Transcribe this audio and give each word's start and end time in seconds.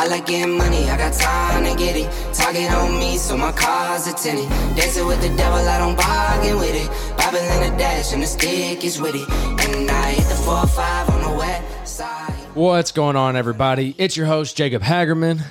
I 0.00 0.06
like 0.06 0.24
getting 0.24 0.56
money, 0.56 0.88
I 0.88 0.96
got 0.96 1.12
time 1.12 1.62
to 1.64 1.76
get 1.76 1.94
it. 1.94 2.10
Target 2.32 2.72
on 2.72 2.98
me, 2.98 3.18
so 3.18 3.36
my 3.36 3.52
car's 3.52 4.06
a 4.06 4.14
tinted. 4.14 4.48
Dancing 4.74 5.06
with 5.06 5.20
the 5.20 5.28
devil, 5.36 5.58
I 5.58 5.78
don't 5.78 5.94
bargain 5.94 6.56
with 6.58 6.74
it. 6.74 7.18
Bible 7.18 7.36
in 7.36 7.70
the 7.70 7.78
dash, 7.78 8.14
and 8.14 8.22
the 8.22 8.26
stick 8.26 8.82
is 8.82 8.98
with 8.98 9.14
it. 9.14 9.28
And 9.28 9.90
I 9.90 10.12
hit 10.12 10.26
the 10.26 10.36
4 10.36 10.66
5 10.66 11.10
on 11.10 11.22
the 11.30 11.38
west 11.38 11.98
side. 11.98 12.32
What's 12.54 12.92
going 12.92 13.16
on, 13.16 13.36
everybody? 13.36 13.94
It's 13.98 14.16
your 14.16 14.24
host, 14.24 14.56
Jacob 14.56 14.80
Hagerman. 14.80 15.42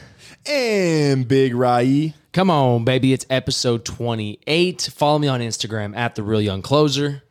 and 0.47 1.27
Big 1.27 1.53
Rai. 1.53 2.15
Come 2.33 2.49
on, 2.49 2.85
baby. 2.85 3.13
It's 3.13 3.27
episode 3.29 3.85
28. 3.85 4.89
Follow 4.95 5.19
me 5.19 5.27
on 5.27 5.41
Instagram 5.41 5.95
at 5.95 6.15
The 6.15 6.23
Real 6.23 6.41
Young 6.41 6.63
Closer. 6.63 7.21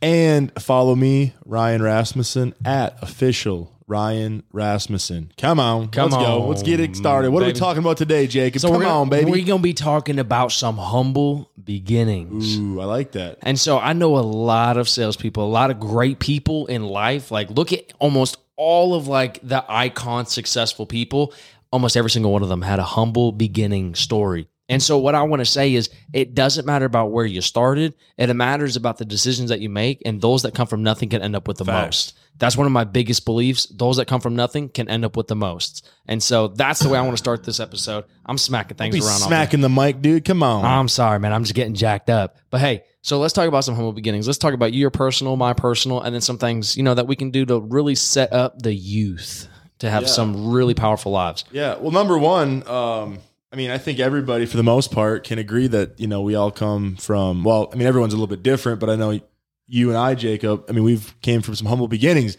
And 0.00 0.52
follow 0.62 0.94
me, 0.94 1.34
Ryan 1.44 1.82
Rasmussen, 1.82 2.54
at 2.64 3.02
official 3.02 3.72
Ryan 3.90 4.44
Rasmussen. 4.52 5.32
Come 5.36 5.58
on. 5.58 5.88
Come 5.88 6.10
let's 6.10 6.24
go. 6.24 6.42
on, 6.42 6.48
Let's 6.48 6.62
get 6.62 6.78
it 6.78 6.94
started. 6.94 7.32
What 7.32 7.42
are 7.42 7.46
we 7.46 7.52
talking 7.52 7.82
about 7.82 7.96
today, 7.96 8.28
Jacob? 8.28 8.62
Come 8.62 8.70
we're 8.70 8.82
gonna, 8.82 9.00
on, 9.00 9.08
baby. 9.08 9.28
We're 9.28 9.44
going 9.44 9.58
to 9.58 9.62
be 9.62 9.74
talking 9.74 10.20
about 10.20 10.52
some 10.52 10.76
humble 10.76 11.50
beginnings. 11.62 12.56
Ooh, 12.56 12.80
I 12.80 12.84
like 12.84 13.12
that. 13.12 13.38
And 13.42 13.58
so 13.58 13.80
I 13.80 13.92
know 13.92 14.16
a 14.16 14.20
lot 14.20 14.76
of 14.76 14.88
salespeople, 14.88 15.44
a 15.44 15.50
lot 15.50 15.72
of 15.72 15.80
great 15.80 16.20
people 16.20 16.66
in 16.66 16.84
life. 16.84 17.32
Like, 17.32 17.50
look 17.50 17.72
at 17.72 17.92
almost 17.98 18.36
all 18.54 18.94
of 18.94 19.08
like 19.08 19.40
the 19.42 19.64
icon 19.68 20.26
successful 20.26 20.86
people. 20.86 21.34
Almost 21.72 21.96
every 21.96 22.10
single 22.10 22.32
one 22.32 22.44
of 22.44 22.48
them 22.48 22.62
had 22.62 22.78
a 22.78 22.84
humble 22.84 23.32
beginning 23.32 23.96
story. 23.96 24.46
And 24.68 24.80
so 24.80 24.98
what 24.98 25.16
I 25.16 25.22
want 25.24 25.40
to 25.40 25.46
say 25.46 25.74
is 25.74 25.90
it 26.12 26.32
doesn't 26.36 26.64
matter 26.64 26.84
about 26.84 27.10
where 27.10 27.26
you 27.26 27.40
started. 27.40 27.94
It 28.16 28.32
matters 28.36 28.76
about 28.76 28.98
the 28.98 29.04
decisions 29.04 29.50
that 29.50 29.58
you 29.58 29.68
make. 29.68 30.00
And 30.06 30.20
those 30.20 30.42
that 30.42 30.54
come 30.54 30.68
from 30.68 30.84
nothing 30.84 31.08
can 31.08 31.22
end 31.22 31.34
up 31.34 31.48
with 31.48 31.58
the 31.58 31.64
Facts. 31.64 31.86
most. 31.86 32.19
That's 32.40 32.56
one 32.56 32.66
of 32.66 32.72
my 32.72 32.82
biggest 32.84 33.24
beliefs. 33.24 33.66
Those 33.66 33.98
that 33.98 34.06
come 34.08 34.20
from 34.20 34.34
nothing 34.34 34.68
can 34.68 34.88
end 34.88 35.04
up 35.04 35.16
with 35.16 35.28
the 35.28 35.36
most. 35.36 35.88
And 36.06 36.20
so 36.20 36.48
that's 36.48 36.80
the 36.80 36.88
way 36.88 36.98
I 36.98 37.02
want 37.02 37.12
to 37.12 37.18
start 37.18 37.44
this 37.44 37.60
episode. 37.60 38.04
I'm 38.26 38.38
smacking 38.38 38.76
things 38.76 38.96
around. 38.96 39.18
smacking 39.18 39.60
the 39.60 39.68
mic, 39.68 40.02
dude. 40.02 40.24
Come 40.24 40.42
on. 40.42 40.64
I'm 40.64 40.88
sorry, 40.88 41.20
man. 41.20 41.32
I'm 41.32 41.44
just 41.44 41.54
getting 41.54 41.74
jacked 41.74 42.10
up. 42.10 42.36
But 42.50 42.60
hey, 42.62 42.82
so 43.02 43.18
let's 43.20 43.32
talk 43.32 43.46
about 43.46 43.62
some 43.64 43.76
humble 43.76 43.92
beginnings. 43.92 44.26
Let's 44.26 44.38
talk 44.38 44.54
about 44.54 44.72
your 44.72 44.90
personal, 44.90 45.36
my 45.36 45.52
personal, 45.52 46.00
and 46.00 46.12
then 46.14 46.22
some 46.22 46.38
things, 46.38 46.76
you 46.76 46.82
know, 46.82 46.94
that 46.94 47.06
we 47.06 47.14
can 47.14 47.30
do 47.30 47.44
to 47.46 47.60
really 47.60 47.94
set 47.94 48.32
up 48.32 48.60
the 48.60 48.74
youth 48.74 49.46
to 49.78 49.88
have 49.90 50.02
Yeah. 50.02 50.08
some 50.08 50.50
really 50.50 50.74
powerful 50.74 51.12
lives. 51.12 51.44
yeah. 51.52 51.76
Well, 51.78 51.92
number 51.92 52.18
one, 52.18 52.66
um, 52.66 53.18
I 53.52 53.56
mean, 53.56 53.70
I 53.70 53.78
think 53.78 53.98
everybody, 53.98 54.46
for 54.46 54.56
the 54.56 54.62
most 54.62 54.92
part, 54.92 55.24
can 55.24 55.38
agree 55.38 55.66
that 55.66 55.98
you 55.98 56.06
know 56.06 56.20
we 56.22 56.34
all 56.36 56.50
come 56.50 56.96
from. 56.96 57.42
Well, 57.44 57.68
I 57.72 57.76
mean, 57.76 57.86
everyone's 57.86 58.12
a 58.12 58.16
little 58.16 58.28
bit 58.28 58.42
different, 58.42 58.78
but 58.80 58.88
I 58.88 58.96
know 58.96 59.20
you 59.70 59.88
and 59.88 59.98
I, 59.98 60.14
Jacob. 60.14 60.64
I 60.68 60.72
mean, 60.72 60.84
we've 60.84 61.14
came 61.22 61.40
from 61.42 61.54
some 61.54 61.66
humble 61.66 61.88
beginnings. 61.88 62.36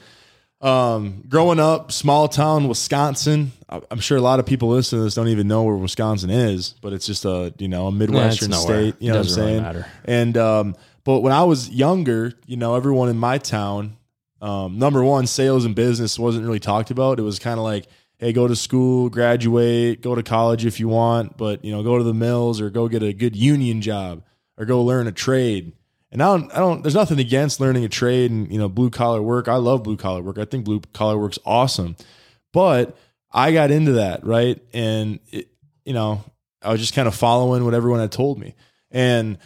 Um, 0.59 1.23
growing 1.27 1.59
up, 1.59 1.91
small 1.91 2.27
town 2.27 2.67
Wisconsin. 2.67 3.51
I'm 3.67 3.99
sure 3.99 4.17
a 4.17 4.21
lot 4.21 4.39
of 4.39 4.45
people 4.45 4.69
listening 4.69 4.99
to 4.99 5.03
this 5.05 5.15
don't 5.15 5.29
even 5.29 5.47
know 5.47 5.63
where 5.63 5.75
Wisconsin 5.75 6.29
is, 6.29 6.75
but 6.81 6.93
it's 6.93 7.07
just 7.07 7.25
a 7.25 7.51
you 7.57 7.67
know 7.67 7.87
a 7.87 7.91
midwestern 7.91 8.51
state. 8.53 8.95
You 8.99 9.09
know 9.09 9.15
what 9.15 9.19
I'm 9.19 9.23
Doesn't 9.23 9.43
really 9.43 9.53
saying? 9.53 9.63
And 10.05 10.37
um, 10.37 10.75
but 11.03 11.21
when 11.21 11.33
I 11.33 11.43
was 11.45 11.69
younger, 11.69 12.33
you 12.45 12.57
know, 12.57 12.75
everyone 12.75 13.09
in 13.09 13.17
my 13.17 13.39
town, 13.39 13.97
um, 14.41 14.77
number 14.77 15.03
one, 15.03 15.25
sales 15.25 15.65
and 15.65 15.73
business 15.73 16.19
wasn't 16.19 16.45
really 16.45 16.59
talked 16.59 16.91
about. 16.91 17.17
It 17.19 17.23
was 17.23 17.39
kind 17.39 17.57
of 17.57 17.63
like, 17.63 17.87
hey, 18.17 18.33
go 18.33 18.47
to 18.47 18.55
school, 18.55 19.09
graduate, 19.09 20.01
go 20.01 20.13
to 20.13 20.21
college 20.21 20.65
if 20.65 20.79
you 20.79 20.87
want, 20.87 21.37
but 21.37 21.65
you 21.65 21.71
know, 21.71 21.81
go 21.81 21.97
to 21.97 22.03
the 22.03 22.13
mills 22.13 22.61
or 22.61 22.69
go 22.69 22.87
get 22.87 23.01
a 23.01 23.13
good 23.13 23.35
union 23.35 23.81
job 23.81 24.23
or 24.57 24.65
go 24.65 24.83
learn 24.83 25.07
a 25.07 25.11
trade. 25.11 25.73
And 26.11 26.21
I 26.21 26.25
don't, 26.25 26.51
I 26.53 26.59
don't, 26.59 26.81
there's 26.81 26.95
nothing 26.95 27.19
against 27.19 27.59
learning 27.59 27.85
a 27.85 27.89
trade 27.89 28.31
and, 28.31 28.51
you 28.51 28.59
know, 28.59 28.67
blue 28.67 28.89
collar 28.89 29.21
work. 29.21 29.47
I 29.47 29.55
love 29.55 29.83
blue 29.83 29.97
collar 29.97 30.21
work. 30.21 30.37
I 30.37 30.45
think 30.45 30.65
blue 30.65 30.81
collar 30.93 31.17
work's 31.17 31.39
awesome. 31.45 31.95
But 32.51 32.97
I 33.31 33.53
got 33.53 33.71
into 33.71 33.93
that, 33.93 34.25
right? 34.25 34.61
And, 34.73 35.19
it, 35.31 35.47
you 35.85 35.93
know, 35.93 36.23
I 36.61 36.71
was 36.71 36.81
just 36.81 36.93
kind 36.93 37.07
of 37.07 37.15
following 37.15 37.63
what 37.63 37.73
everyone 37.73 38.01
had 38.01 38.11
told 38.11 38.39
me. 38.39 38.55
And 38.91 39.37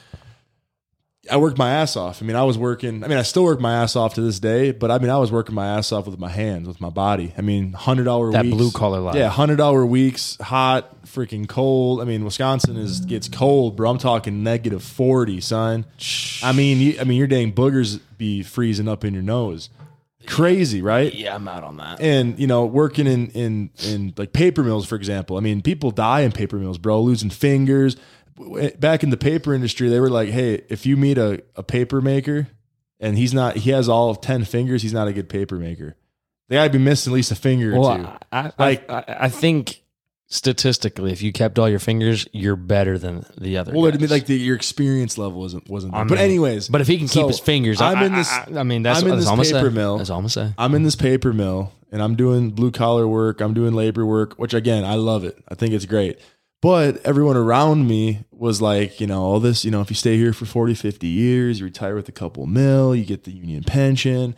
I 1.31 1.38
worked 1.38 1.58
my 1.58 1.72
ass 1.72 1.96
off. 1.96 2.22
I 2.22 2.25
mean, 2.25 2.36
I 2.36 2.44
was 2.44 2.58
working, 2.58 3.03
I 3.03 3.08
mean, 3.08 3.18
I 3.18 3.24
still 3.24 3.44
work 3.44 3.59
my 3.59 3.75
ass 3.81 3.96
off 3.96 4.13
to 4.13 4.22
this 4.22 4.40
day, 4.40 4.72
but 4.72 4.91
I 4.91 5.00
mean, 5.00 5.09
I 5.09 5.18
was 5.18 5.31
working 5.31 5.56
my 5.56 5.66
ass 5.78 5.91
off 5.91 6.06
with 6.06 6.19
my 6.19 6.30
hands, 6.30 6.68
with 6.68 6.80
my 6.80 6.90
body. 6.90 7.34
I 7.38 7.41
mean, 7.41 7.72
$100 7.74 8.31
That 8.34 8.46
weeks. 8.46 8.56
blue 8.56 8.72
collar 8.72 9.00
life. 9.00 9.16
Yeah, 9.16 9.30
hundred 9.30 9.56
dollar 9.56 9.86
weeks, 9.86 10.38
hot, 10.40 11.03
freaking 11.06 11.47
cold. 11.47 12.00
I 12.02 12.03
mean, 12.06 12.24
Wisconsin 12.25 12.78
is 12.78 13.00
gets 13.02 13.28
cold, 13.28 13.75
bro. 13.75 13.90
I'm 13.90 13.97
talking 13.97 14.44
negative 14.44 14.84
forty, 14.84 15.41
son. 15.41 15.86
I 16.44 16.52
mean, 16.52 16.78
you, 16.80 16.97
I 17.00 17.06
mean, 17.06 17.18
your 17.18 17.28
dang 17.28 17.53
boogers 17.53 18.00
be 18.18 18.44
freezing 18.44 18.88
up 18.88 19.03
in 19.03 19.13
your 19.13 19.24
nose. 19.24 19.69
Crazy, 20.28 20.81
right? 20.81 21.13
Yeah, 21.13 21.36
I'm 21.36 21.47
out 21.47 21.63
on 21.63 21.78
that. 21.78 22.02
And 22.02 22.40
you 22.40 22.47
know, 22.47 22.66
working 22.66 23.06
in 23.07 23.28
in 23.30 23.69
in 23.84 24.13
like 24.18 24.34
paper 24.34 24.63
mills, 24.63 24.86
for 24.88 24.96
example. 24.96 25.38
I 25.38 25.40
mean, 25.40 25.62
people 25.62 25.92
die 25.92 26.22
in 26.22 26.31
paper 26.31 26.57
mills, 26.57 26.78
bro, 26.80 27.00
losing 27.02 27.30
fingers. 27.30 27.96
Back 28.79 29.03
in 29.03 29.12
the 29.12 29.18
paper 29.18 29.53
industry, 29.53 29.88
they 29.88 30.00
were 30.00 30.09
like, 30.09 30.29
"Hey, 30.29 30.63
if 30.69 30.85
you 30.85 30.97
meet 30.97 31.18
a, 31.18 31.41
a 31.56 31.63
paper 31.63 32.01
maker 32.01 32.47
and 33.00 33.18
he's 33.18 33.34
not, 33.34 33.56
he 33.57 33.69
has 33.72 33.88
all 33.88 34.09
of 34.09 34.19
ten 34.19 34.44
fingers, 34.44 34.81
he's 34.81 34.94
not 34.94 35.07
a 35.07 35.13
good 35.13 35.29
paper 35.29 35.56
maker. 35.56 35.96
They 36.50 36.57
gotta 36.57 36.69
be 36.69 36.78
missing 36.78 37.13
at 37.13 37.16
least 37.16 37.31
a 37.31 37.35
finger 37.35 37.69
or 37.69 37.75
two." 37.75 37.79
Well, 37.79 38.19
I, 38.31 38.40
I, 38.40 38.51
Like- 38.57 38.90
I, 38.91 39.03
I 39.07 39.29
think 39.29 39.81
statistically, 40.28 41.12
if 41.12 41.22
you 41.22 41.31
kept 41.31 41.57
all 41.59 41.69
your 41.69 41.79
fingers, 41.79 42.28
you're 42.34 42.56
better 42.56 42.97
than 42.97 43.25
the 43.38 43.57
other. 43.57 43.72
Well, 43.74 43.85
I 43.88 43.91
guys. 43.91 44.01
mean, 44.01 44.09
like 44.09 44.25
the, 44.25 44.35
your 44.35 44.56
experience 44.56 45.18
level 45.18 45.40
wasn't 45.40 45.69
wasn't. 45.69 45.94
There. 45.94 46.01
I 46.01 46.06
but 46.06 46.18
anyways, 46.18 46.68
but 46.68 46.81
if 46.81 46.88
he 46.88 46.97
can 46.97 47.07
so 47.07 47.22
keep 47.22 47.28
his 47.28 47.40
fingers, 47.40 47.79
I, 47.79 47.94
I'm 47.94 48.03
in 48.03 48.13
this. 48.16 48.29
I, 48.29 48.47
I 48.57 48.63
mean, 48.63 48.84
that's, 48.84 49.01
I'm 49.01 49.07
in 49.07 49.19
that's 49.19 49.29
this 49.29 49.51
paper 49.53 49.69
say. 49.69 49.75
mill. 49.75 49.97
That's 49.97 50.09
all 50.09 50.18
I'm 50.18 50.24
gonna 50.24 50.29
say. 50.29 50.53
I'm 50.57 50.75
in 50.75 50.84
this 50.84 50.95
paper 50.95 51.31
mill 51.31 51.72
and 51.91 52.01
I'm 52.01 52.16
doing 52.16 52.51
blue 52.51 52.72
collar 52.72 53.07
work. 53.07 53.40
I'm 53.40 53.53
doing 53.53 53.74
labor 53.74 54.06
work, 54.06 54.34
which 54.34 54.53
again, 54.53 54.84
I 54.84 54.95
love 54.95 55.24
it. 55.24 55.41
I 55.47 55.56
think 55.56 55.74
it's 55.74 55.85
great. 55.85 56.19
But 56.62 57.06
everyone 57.06 57.38
around 57.38 57.88
me 57.88 58.26
was 58.32 58.62
like, 58.62 59.00
you 59.00 59.08
know, 59.08 59.22
all 59.22 59.40
this, 59.40 59.64
you 59.64 59.72
know, 59.72 59.82
if 59.82 59.90
you 59.90 59.96
stay 59.96 60.18
here 60.18 60.34
for 60.34 60.46
40, 60.46 60.74
50 60.74 61.08
years, 61.08 61.60
you 61.60 61.66
retire 61.66 61.96
with 61.96 62.10
a 62.10 62.14
couple 62.14 62.46
mil, 62.48 62.96
you 62.96 63.06
get 63.06 63.24
the 63.24 63.32
union 63.32 63.64
pension. 63.64 64.36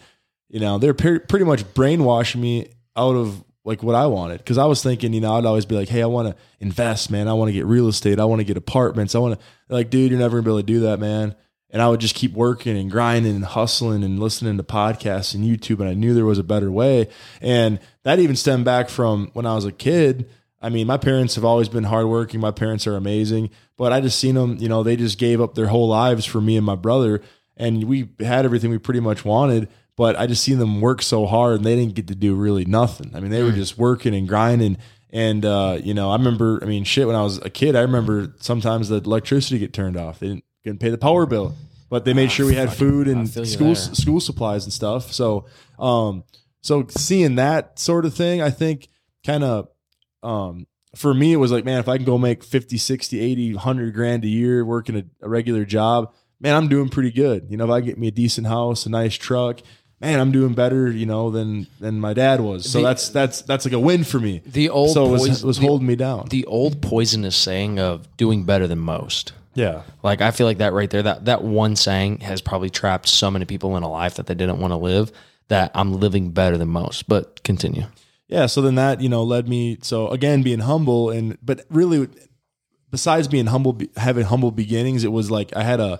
You 0.49 0.59
know, 0.59 0.77
they're 0.77 0.93
per- 0.93 1.19
pretty 1.19 1.45
much 1.45 1.73
brainwashing 1.73 2.41
me 2.41 2.69
out 2.95 3.15
of 3.15 3.43
like 3.63 3.83
what 3.83 3.95
I 3.95 4.07
wanted. 4.07 4.45
Cause 4.45 4.57
I 4.57 4.65
was 4.65 4.81
thinking, 4.81 5.13
you 5.13 5.21
know, 5.21 5.35
I'd 5.35 5.45
always 5.45 5.65
be 5.65 5.75
like, 5.75 5.89
hey, 5.89 6.01
I 6.01 6.07
want 6.07 6.29
to 6.29 6.35
invest, 6.59 7.11
man. 7.11 7.27
I 7.27 7.33
want 7.33 7.49
to 7.49 7.53
get 7.53 7.65
real 7.65 7.87
estate. 7.87 8.19
I 8.19 8.25
want 8.25 8.39
to 8.39 8.45
get 8.45 8.57
apartments. 8.57 9.13
I 9.13 9.19
want 9.19 9.39
to, 9.39 9.45
like, 9.69 9.89
dude, 9.89 10.09
you're 10.09 10.19
never 10.19 10.37
gonna 10.37 10.43
be 10.43 10.51
able 10.51 10.59
to 10.59 10.63
do 10.63 10.79
that, 10.81 10.99
man. 10.99 11.35
And 11.69 11.81
I 11.81 11.89
would 11.89 11.99
just 11.99 12.15
keep 12.15 12.31
working 12.31 12.77
and 12.77 12.89
grinding 12.89 13.35
and 13.35 13.43
hustling 13.43 14.03
and 14.03 14.19
listening 14.19 14.55
to 14.55 14.63
podcasts 14.63 15.35
and 15.35 15.43
YouTube. 15.43 15.81
And 15.81 15.89
I 15.89 15.93
knew 15.95 16.13
there 16.13 16.25
was 16.25 16.39
a 16.39 16.43
better 16.43 16.71
way. 16.71 17.09
And 17.41 17.79
that 18.03 18.19
even 18.19 18.37
stemmed 18.37 18.63
back 18.63 18.87
from 18.87 19.31
when 19.33 19.45
I 19.45 19.55
was 19.55 19.65
a 19.65 19.71
kid. 19.73 20.29
I 20.61 20.69
mean, 20.69 20.87
my 20.87 20.97
parents 20.97 21.35
have 21.35 21.45
always 21.45 21.69
been 21.69 21.83
hardworking. 21.83 22.39
My 22.39 22.51
parents 22.51 22.87
are 22.87 22.95
amazing, 22.95 23.51
but 23.77 23.93
I 23.93 24.01
just 24.01 24.19
seen 24.19 24.35
them, 24.35 24.57
you 24.59 24.67
know, 24.67 24.83
they 24.83 24.95
just 24.95 25.19
gave 25.19 25.39
up 25.39 25.53
their 25.53 25.67
whole 25.67 25.87
lives 25.87 26.25
for 26.25 26.41
me 26.41 26.57
and 26.57 26.65
my 26.65 26.75
brother. 26.75 27.21
And 27.55 27.83
we 27.83 28.09
had 28.19 28.45
everything 28.45 28.71
we 28.71 28.77
pretty 28.77 28.99
much 28.99 29.23
wanted, 29.23 29.69
but 29.95 30.15
I 30.15 30.25
just 30.27 30.43
seen 30.43 30.57
them 30.57 30.81
work 30.81 31.01
so 31.01 31.25
hard 31.25 31.57
and 31.57 31.65
they 31.65 31.75
didn't 31.75 31.95
get 31.95 32.07
to 32.07 32.15
do 32.15 32.35
really 32.35 32.65
nothing. 32.65 33.11
I 33.15 33.19
mean, 33.19 33.31
they 33.31 33.43
were 33.43 33.51
just 33.51 33.77
working 33.77 34.15
and 34.15 34.27
grinding. 34.27 34.77
And, 35.11 35.45
uh, 35.45 35.79
you 35.81 35.93
know, 35.93 36.11
I 36.11 36.15
remember, 36.15 36.59
I 36.61 36.65
mean, 36.65 36.83
shit, 36.83 37.07
when 37.07 37.15
I 37.15 37.21
was 37.21 37.37
a 37.37 37.49
kid, 37.49 37.75
I 37.75 37.81
remember 37.81 38.33
sometimes 38.39 38.89
the 38.89 38.97
electricity 38.97 39.59
get 39.59 39.73
turned 39.73 39.97
off. 39.97 40.19
They 40.19 40.27
didn't, 40.27 40.43
couldn't 40.63 40.79
pay 40.79 40.89
the 40.89 40.97
power 40.97 41.25
bill, 41.25 41.55
but 41.89 42.03
they 42.03 42.13
made 42.13 42.31
sure 42.31 42.45
we 42.45 42.55
had 42.55 42.73
food 42.73 43.07
and 43.07 43.29
school, 43.29 43.73
there. 43.73 43.75
school 43.75 44.19
supplies 44.19 44.65
and 44.65 44.73
stuff. 44.73 45.13
So, 45.13 45.45
um, 45.79 46.23
so 46.61 46.85
seeing 46.89 47.35
that 47.35 47.79
sort 47.79 48.05
of 48.05 48.13
thing, 48.13 48.41
I 48.41 48.49
think 48.49 48.89
kind 49.25 49.43
of, 49.43 49.69
um, 50.23 50.67
for 50.95 51.13
me, 51.13 51.33
it 51.33 51.37
was 51.37 51.51
like, 51.51 51.65
man, 51.65 51.79
if 51.79 51.87
I 51.87 51.97
can 51.97 52.05
go 52.05 52.17
make 52.17 52.43
50, 52.43 52.77
60, 52.77 53.19
80, 53.19 53.53
100 53.55 53.93
grand 53.93 54.23
a 54.23 54.27
year 54.27 54.65
working 54.65 54.95
a, 54.97 55.03
a 55.21 55.29
regular 55.29 55.65
job, 55.65 56.13
man, 56.39 56.55
I'm 56.55 56.67
doing 56.67 56.89
pretty 56.89 57.11
good. 57.11 57.47
You 57.49 57.57
know, 57.57 57.65
if 57.65 57.71
I 57.71 57.81
get 57.81 57.97
me 57.97 58.07
a 58.07 58.11
decent 58.11 58.47
house, 58.47 58.85
a 58.85 58.89
nice 58.89 59.15
truck, 59.15 59.59
man, 59.99 60.19
I'm 60.19 60.31
doing 60.31 60.53
better, 60.53 60.89
you 60.91 61.05
know, 61.05 61.29
than, 61.29 61.67
than 61.79 61.99
my 61.99 62.13
dad 62.13 62.39
was. 62.41 62.69
So 62.69 62.79
The- 62.79 62.83
that's, 62.85 63.09
that's, 63.09 63.41
that's 63.43 63.65
like 63.65 63.73
a 63.73 63.79
win 63.79 64.03
for 64.03 64.19
me. 64.19 64.41
The 64.45 64.69
old 64.69 64.91
so 64.91 65.07
it 65.07 65.11
was, 65.11 65.27
poison- 65.27 65.47
was 65.47 65.59
the- 65.59 65.67
holding 65.67 65.87
me 65.87 65.95
down. 65.95 66.27
the 66.29 66.45
old 66.45 66.81
poisonous 66.81 67.35
saying 67.35 67.79
of 67.79 68.07
doing 68.17 68.43
better 68.45 68.65
than 68.67 68.79
most. 68.79 69.33
yeah. 69.55 69.83
Like 70.03 70.21
I 70.21 70.31
feel 70.31 70.47
like 70.47 70.59
that 70.59 70.73
right 70.73 70.89
there, 70.89 71.03
that 71.03 71.25
that 71.25 71.43
one 71.43 71.75
saying 71.75 72.19
has 72.19 72.41
probably 72.41 72.69
trapped 72.69 73.07
so 73.07 73.29
many 73.29 73.45
people 73.45 73.75
in 73.77 73.83
a 73.83 73.89
life 73.89 74.15
that 74.15 74.25
they 74.27 74.35
didn't 74.35 74.59
want 74.59 74.71
to 74.71 74.77
live. 74.77 75.11
That 75.49 75.71
I'm 75.75 75.93
living 75.93 76.31
better 76.31 76.57
than 76.57 76.67
most. 76.69 77.07
But 77.07 77.41
continue. 77.43 77.83
Yeah 78.27 78.45
so 78.45 78.61
then 78.61 78.75
that 78.75 79.01
you 79.01 79.09
know 79.09 79.23
led 79.23 79.47
me 79.47 79.77
so 79.81 80.07
again 80.09 80.41
being 80.43 80.59
humble 80.59 81.09
and 81.09 81.37
but 81.41 81.65
really 81.69 82.07
besides 82.91 83.27
being 83.27 83.47
humble 83.47 83.77
having 83.95 84.25
humble 84.25 84.51
beginnings 84.51 85.03
it 85.03 85.11
was 85.11 85.29
like 85.31 85.55
i 85.55 85.63
had 85.63 85.79
a 85.79 85.99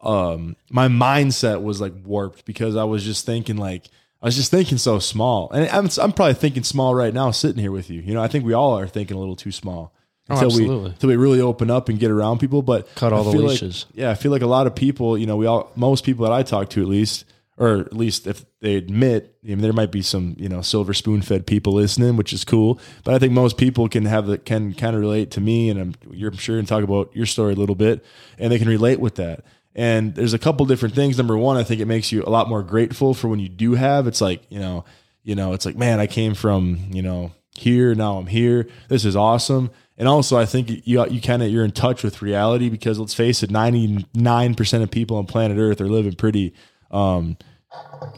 um 0.00 0.56
my 0.70 0.88
mindset 0.88 1.62
was 1.62 1.80
like 1.80 1.92
warped 2.04 2.44
because 2.44 2.76
i 2.76 2.84
was 2.84 3.04
just 3.04 3.24
thinking 3.26 3.56
like 3.56 3.88
i 4.20 4.26
was 4.26 4.36
just 4.36 4.50
thinking 4.50 4.78
so 4.78 4.98
small. 4.98 5.50
And 5.52 5.68
i'm, 5.70 5.88
I'm 6.00 6.12
probably 6.12 6.34
thinking 6.34 6.64
small 6.64 6.94
right 6.94 7.14
now 7.14 7.30
sitting 7.30 7.60
here 7.60 7.72
with 7.72 7.88
you. 7.90 8.00
You 8.00 8.14
know 8.14 8.22
i 8.22 8.28
think 8.28 8.44
we 8.44 8.52
all 8.52 8.76
are 8.78 8.88
thinking 8.88 9.16
a 9.16 9.20
little 9.20 9.36
too 9.36 9.52
small 9.52 9.92
Oh, 10.30 10.34
until 10.40 10.56
we 10.58 10.86
until 10.90 11.08
we 11.08 11.16
really 11.16 11.40
open 11.40 11.68
up 11.70 11.88
and 11.88 11.98
get 11.98 12.10
around 12.12 12.38
people. 12.38 12.62
But 12.62 12.86
Cut 12.94 13.12
all 13.12 13.24
the 13.24 13.32
feel 13.32 13.40
like- 13.42 13.50
leashes. 13.50 13.86
yeah 13.92 14.10
i 14.10 14.14
feel 14.14 14.30
like 14.32 14.42
a 14.42 14.46
lot 14.46 14.66
of 14.68 14.74
people 14.74 15.18
you 15.18 15.26
know 15.26 15.36
we 15.36 15.46
all 15.46 15.70
most 15.76 16.04
people 16.04 16.24
that 16.24 16.32
i 16.32 16.42
talk 16.44 16.70
to 16.70 16.80
at 16.82 16.86
least 16.88 17.24
or 17.62 17.78
at 17.78 17.92
least 17.92 18.26
if 18.26 18.44
they 18.58 18.74
admit, 18.74 19.36
I 19.44 19.48
mean, 19.50 19.60
there 19.60 19.72
might 19.72 19.92
be 19.92 20.02
some 20.02 20.34
you 20.36 20.48
know 20.48 20.62
silver 20.62 20.92
spoon 20.92 21.22
fed 21.22 21.46
people 21.46 21.74
listening, 21.74 22.16
which 22.16 22.32
is 22.32 22.44
cool. 22.44 22.80
But 23.04 23.14
I 23.14 23.20
think 23.20 23.32
most 23.32 23.56
people 23.56 23.88
can 23.88 24.04
have 24.06 24.26
the 24.26 24.36
can 24.36 24.74
kind 24.74 24.96
of 24.96 25.00
relate 25.00 25.30
to 25.32 25.40
me, 25.40 25.70
and 25.70 25.80
I'm 25.80 25.94
you're 26.10 26.32
sure 26.32 26.58
and 26.58 26.66
talk 26.66 26.82
about 26.82 27.14
your 27.14 27.24
story 27.24 27.52
a 27.52 27.56
little 27.56 27.76
bit, 27.76 28.04
and 28.36 28.52
they 28.52 28.58
can 28.58 28.68
relate 28.68 28.98
with 28.98 29.14
that. 29.14 29.44
And 29.76 30.16
there's 30.16 30.34
a 30.34 30.40
couple 30.40 30.66
different 30.66 30.96
things. 30.96 31.16
Number 31.16 31.38
one, 31.38 31.56
I 31.56 31.62
think 31.62 31.80
it 31.80 31.86
makes 31.86 32.10
you 32.10 32.24
a 32.24 32.30
lot 32.30 32.48
more 32.48 32.64
grateful 32.64 33.14
for 33.14 33.28
when 33.28 33.38
you 33.38 33.48
do 33.48 33.74
have. 33.74 34.08
It's 34.08 34.20
like 34.20 34.42
you 34.48 34.58
know, 34.58 34.84
you 35.22 35.36
know, 35.36 35.52
it's 35.52 35.64
like 35.64 35.76
man, 35.76 36.00
I 36.00 36.08
came 36.08 36.34
from 36.34 36.88
you 36.90 37.00
know 37.00 37.30
here, 37.54 37.94
now 37.94 38.18
I'm 38.18 38.26
here. 38.26 38.66
This 38.88 39.04
is 39.04 39.14
awesome. 39.14 39.70
And 39.96 40.08
also, 40.08 40.36
I 40.36 40.46
think 40.46 40.68
you 40.68 41.06
you 41.06 41.20
kind 41.20 41.44
of 41.44 41.50
you're 41.50 41.64
in 41.64 41.70
touch 41.70 42.02
with 42.02 42.22
reality 42.22 42.70
because 42.70 42.98
let's 42.98 43.14
face 43.14 43.44
it, 43.44 43.52
99 43.52 44.54
percent 44.56 44.82
of 44.82 44.90
people 44.90 45.16
on 45.16 45.26
planet 45.26 45.58
Earth 45.58 45.80
are 45.80 45.86
living 45.86 46.14
pretty 46.14 46.54
um, 46.90 47.36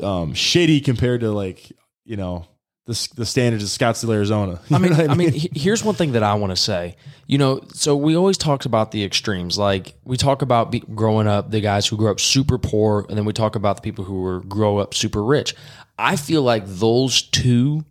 um, 0.02 0.34
shitty 0.34 0.84
compared 0.84 1.20
to 1.20 1.30
like 1.30 1.72
you 2.04 2.16
know 2.16 2.46
the 2.86 3.08
the 3.16 3.26
standards 3.26 3.64
of 3.64 3.70
Scottsdale, 3.70 4.14
Arizona. 4.14 4.60
You 4.68 4.76
I 4.76 4.78
mean, 4.78 4.92
know 4.92 4.98
what 4.98 5.10
I 5.10 5.14
mean, 5.14 5.32
here's 5.54 5.82
one 5.82 5.94
thing 5.94 6.12
that 6.12 6.22
I 6.22 6.34
want 6.34 6.50
to 6.50 6.56
say. 6.56 6.96
You 7.26 7.38
know, 7.38 7.62
so 7.72 7.96
we 7.96 8.16
always 8.16 8.36
talked 8.36 8.66
about 8.66 8.90
the 8.90 9.04
extremes. 9.04 9.56
Like 9.56 9.94
we 10.04 10.16
talk 10.16 10.42
about 10.42 10.70
be, 10.70 10.80
growing 10.80 11.26
up, 11.26 11.50
the 11.50 11.60
guys 11.60 11.86
who 11.86 11.96
grew 11.96 12.10
up 12.10 12.20
super 12.20 12.58
poor, 12.58 13.06
and 13.08 13.16
then 13.16 13.24
we 13.24 13.32
talk 13.32 13.56
about 13.56 13.76
the 13.76 13.82
people 13.82 14.04
who 14.04 14.20
were 14.20 14.40
grow 14.40 14.78
up 14.78 14.94
super 14.94 15.22
rich. 15.22 15.54
I 15.98 16.16
feel 16.16 16.42
like 16.42 16.64
those 16.66 17.22
two 17.22 17.84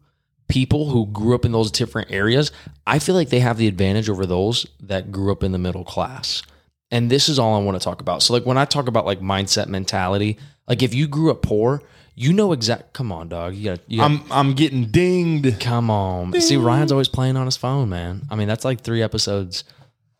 people 0.48 0.90
who 0.90 1.08
grew 1.08 1.34
up 1.34 1.46
in 1.46 1.52
those 1.52 1.72
different 1.72 2.12
areas, 2.12 2.52
I 2.86 3.00
feel 3.00 3.16
like 3.16 3.30
they 3.30 3.40
have 3.40 3.58
the 3.58 3.68
advantage 3.68 4.10
over 4.10 4.26
those 4.26 4.68
that 4.82 5.12
grew 5.12 5.32
up 5.32 5.44
in 5.44 5.52
the 5.52 5.58
middle 5.58 5.86
class. 5.86 6.44
And 6.92 7.10
this 7.10 7.28
is 7.28 7.40
all 7.40 7.56
I 7.56 7.64
want 7.64 7.80
to 7.80 7.84
talk 7.84 8.02
about. 8.02 8.22
So, 8.22 8.34
like 8.34 8.46
when 8.46 8.58
I 8.58 8.66
talk 8.66 8.88
about 8.88 9.08
like 9.08 9.20
mindset 9.20 9.68
mentality, 9.68 10.38
like 10.68 10.82
if 10.82 10.94
you 10.94 11.08
grew 11.08 11.32
up 11.32 11.42
poor, 11.42 11.82
you 12.16 12.34
know 12.34 12.52
exact. 12.52 12.94
Come 12.94 13.12
on, 13.12 13.30
dog. 13.30 13.56
You 13.56 13.72
got. 13.72 13.80
You 13.88 13.98
got 14.00 14.12
I'm 14.12 14.32
I'm 14.32 14.54
getting 14.54 14.86
dinged. 14.86 15.60
Come 15.60 15.90
on. 15.90 16.40
See, 16.40 16.58
Ryan's 16.58 16.92
always 16.92 17.08
playing 17.08 17.38
on 17.38 17.46
his 17.46 17.58
phone, 17.58 17.90
man. 17.90 18.22
I 18.30 18.36
mean, 18.36 18.48
that's 18.48 18.64
like 18.66 18.82
three 18.82 19.02
episodes 19.02 19.64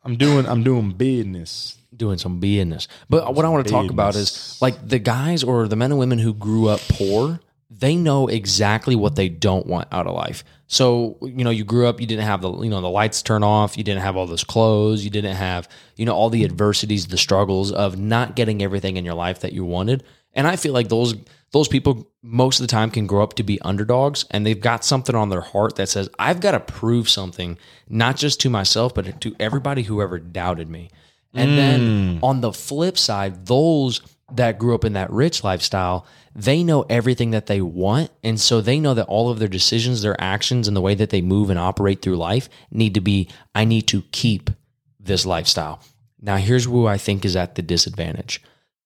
I'm 0.04 0.18
doing 0.18 0.48
I'm 0.48 0.64
doing 0.64 0.92
business. 0.92 1.78
doing 1.96 2.18
some 2.18 2.40
business. 2.40 2.88
But 3.10 3.36
what 3.36 3.46
I 3.46 3.50
want 3.50 3.66
to 3.66 3.72
talk 3.72 3.92
about 3.92 4.16
is 4.16 4.58
like 4.62 4.88
the 4.88 5.00
guys 5.00 5.44
or 5.44 5.68
the 5.68 5.76
men 5.76 5.92
and 5.92 6.00
women 6.00 6.20
who 6.20 6.34
grew 6.34 6.68
up 6.68 6.80
poor, 6.90 7.40
they 7.70 7.96
know 7.96 8.28
exactly 8.28 8.96
what 8.96 9.16
they 9.16 9.30
don't 9.30 9.68
want 9.68 9.88
out 9.92 10.08
of 10.08 10.16
life. 10.16 10.44
So, 10.68 11.18
you 11.22 11.44
know, 11.44 11.52
you 11.52 11.64
grew 11.64 11.86
up, 11.88 12.02
you 12.02 12.08
didn't 12.08 12.26
have 12.26 12.42
the, 12.42 12.52
you 12.62 12.70
know, 12.70 12.82
the 12.82 12.90
lights 12.90 13.22
turn 13.22 13.44
off, 13.44 13.78
you 13.78 13.84
didn't 13.84 14.02
have 14.02 14.18
all 14.18 14.26
those 14.26 14.44
clothes, 14.44 15.04
you 15.04 15.12
didn't 15.12 15.36
have, 15.36 15.70
you 15.96 16.06
know, 16.06 16.14
all 16.16 16.32
the 16.32 16.44
adversities, 16.44 17.08
the 17.08 17.18
struggles 17.18 17.72
of 17.72 18.00
not 18.00 18.36
getting 18.36 18.64
everything 18.64 18.98
in 18.98 19.06
your 19.06 19.14
life 19.14 19.42
that 19.42 19.54
you 19.54 19.64
wanted. 19.64 20.04
And 20.34 20.48
I 20.48 20.56
feel 20.56 20.74
like 20.74 20.90
those 20.90 21.16
those 21.52 21.68
people 21.68 22.12
most 22.24 22.60
of 22.60 22.64
the 22.64 22.72
time 22.72 22.90
can 22.90 23.06
grow 23.06 23.22
up 23.22 23.36
to 23.36 23.44
be 23.44 23.62
underdogs 23.62 24.26
and 24.32 24.46
they've 24.46 24.60
got 24.60 24.84
something 24.84 25.16
on 25.16 25.30
their 25.30 25.42
heart 25.42 25.76
that 25.76 25.88
says, 25.88 26.10
I've 26.18 26.40
got 26.40 26.52
to 26.52 26.60
prove 26.60 27.08
something, 27.08 27.60
not 27.88 28.16
just 28.16 28.40
to 28.42 28.50
myself, 28.50 28.96
but 28.96 29.22
to 29.22 29.36
everybody 29.40 29.84
who 29.84 30.02
ever 30.02 30.18
doubted 30.18 30.70
me. 30.70 30.90
And 31.36 31.58
then 31.58 31.80
mm. 31.82 32.24
on 32.24 32.42
the 32.42 32.54
flip 32.54 32.98
side, 32.98 33.48
those 33.48 34.02
that 34.32 34.60
grew 34.60 34.76
up 34.76 34.86
in 34.86 34.94
that 34.94 35.12
rich 35.12 35.44
lifestyle, 35.44 36.06
they 36.36 36.64
know 36.64 36.84
everything 36.90 37.32
that 37.32 37.48
they 37.48 37.62
want. 37.62 38.12
And 38.24 38.40
so 38.40 38.62
they 38.62 38.80
know 38.80 38.94
that 38.94 39.08
all 39.08 39.30
of 39.30 39.40
their 39.40 39.48
decisions, 39.48 40.02
their 40.02 40.20
actions, 40.22 40.68
and 40.68 40.78
the 40.78 40.82
way 40.82 40.96
that 40.96 41.10
they 41.10 41.22
move 41.22 41.50
and 41.50 41.60
operate 41.60 42.02
through 42.02 42.18
life 42.18 42.50
need 42.72 42.94
to 42.94 43.02
be 43.02 43.30
I 43.54 43.66
need 43.66 43.88
to 43.88 44.04
keep 44.12 44.50
this 45.00 45.26
lifestyle. 45.26 45.82
Now, 46.22 46.38
here's 46.38 46.66
who 46.66 46.88
I 46.88 46.98
think 46.98 47.26
is 47.26 47.36
at 47.36 47.56
the 47.56 47.62
disadvantage 47.62 48.42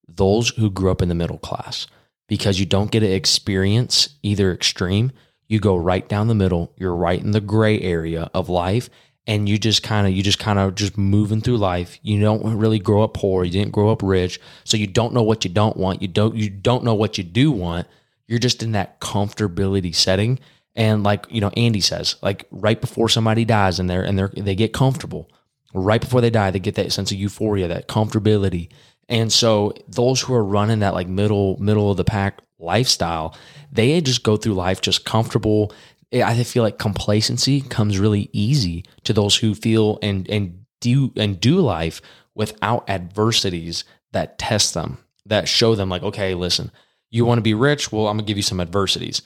those 0.07 0.49
who 0.49 0.69
grew 0.69 0.91
up 0.91 1.01
in 1.01 1.09
the 1.09 1.15
middle 1.15 1.37
class. 1.37 1.87
Because 2.27 2.59
you 2.59 2.65
don't 2.65 2.91
get 2.91 3.01
to 3.01 3.11
experience 3.11 4.09
either 4.21 4.51
extreme. 4.51 5.11
You 5.47 5.59
go 5.59 5.77
right 5.77 6.07
down 6.07 6.27
the 6.27 6.35
middle, 6.35 6.73
you're 6.75 6.95
right 6.95 7.21
in 7.21 7.31
the 7.31 7.39
gray 7.39 7.79
area 7.79 8.29
of 8.33 8.49
life. 8.49 8.89
And 9.25 9.47
you 9.47 9.57
just 9.57 9.83
kind 9.83 10.07
of 10.07 10.13
you 10.13 10.23
just 10.23 10.39
kind 10.39 10.57
of 10.57 10.75
just 10.75 10.97
moving 10.97 11.41
through 11.41 11.57
life. 11.57 11.99
You 12.01 12.21
don't 12.21 12.57
really 12.57 12.79
grow 12.79 13.03
up 13.03 13.13
poor. 13.13 13.43
You 13.43 13.51
didn't 13.51 13.73
grow 13.73 13.91
up 13.91 14.01
rich. 14.01 14.39
So 14.63 14.77
you 14.77 14.87
don't 14.87 15.13
know 15.13 15.23
what 15.23 15.43
you 15.43 15.49
don't 15.49 15.75
want. 15.75 16.01
You 16.01 16.07
don't 16.07 16.35
you 16.35 16.49
don't 16.49 16.85
know 16.85 16.93
what 16.93 17.17
you 17.17 17.25
do 17.25 17.51
want. 17.51 17.87
You're 18.27 18.39
just 18.39 18.63
in 18.63 18.71
that 18.73 19.01
comfortability 19.01 19.93
setting. 19.93 20.39
And 20.75 21.03
like 21.03 21.25
you 21.29 21.41
know 21.41 21.51
andy 21.57 21.81
says 21.81 22.15
like 22.21 22.45
right 22.51 22.79
before 22.79 23.09
somebody 23.09 23.43
dies 23.43 23.79
and 23.79 23.89
they're 23.89 24.03
and 24.03 24.17
they're 24.17 24.31
they 24.35 24.55
get 24.55 24.71
comfortable. 24.71 25.29
Right 25.73 25.99
before 25.99 26.21
they 26.21 26.29
die 26.29 26.51
they 26.51 26.59
get 26.59 26.75
that 26.75 26.93
sense 26.93 27.11
of 27.11 27.17
euphoria 27.17 27.67
that 27.67 27.89
comfortability 27.89 28.69
and 29.09 29.31
so 29.31 29.73
those 29.87 30.21
who 30.21 30.33
are 30.33 30.43
running 30.43 30.79
that 30.79 30.93
like 30.93 31.07
middle 31.07 31.57
middle 31.59 31.91
of 31.91 31.97
the 31.97 32.03
pack 32.03 32.39
lifestyle 32.59 33.35
they 33.71 33.99
just 34.01 34.23
go 34.23 34.35
through 34.35 34.53
life 34.53 34.81
just 34.81 35.05
comfortable 35.05 35.71
I 36.13 36.41
feel 36.43 36.63
like 36.63 36.77
complacency 36.77 37.59
comes 37.61 37.99
really 37.99 38.29
easy 38.31 38.85
to 39.03 39.13
those 39.13 39.35
who 39.35 39.53
feel 39.53 39.99
and 40.01 40.29
and 40.29 40.65
do 40.79 41.11
and 41.17 41.39
do 41.39 41.59
life 41.59 42.01
without 42.35 42.89
adversities 42.89 43.83
that 44.13 44.37
test 44.37 44.73
them, 44.73 44.99
that 45.25 45.47
show 45.47 45.75
them 45.75 45.89
like, 45.89 46.03
okay, 46.03 46.33
listen, 46.33 46.71
you 47.09 47.25
want 47.25 47.39
to 47.39 47.43
be 47.43 47.53
rich? 47.53 47.91
Well, 47.91 48.07
I'm 48.07 48.17
gonna 48.17 48.27
give 48.27 48.37
you 48.37 48.43
some 48.43 48.61
adversities. 48.61 49.21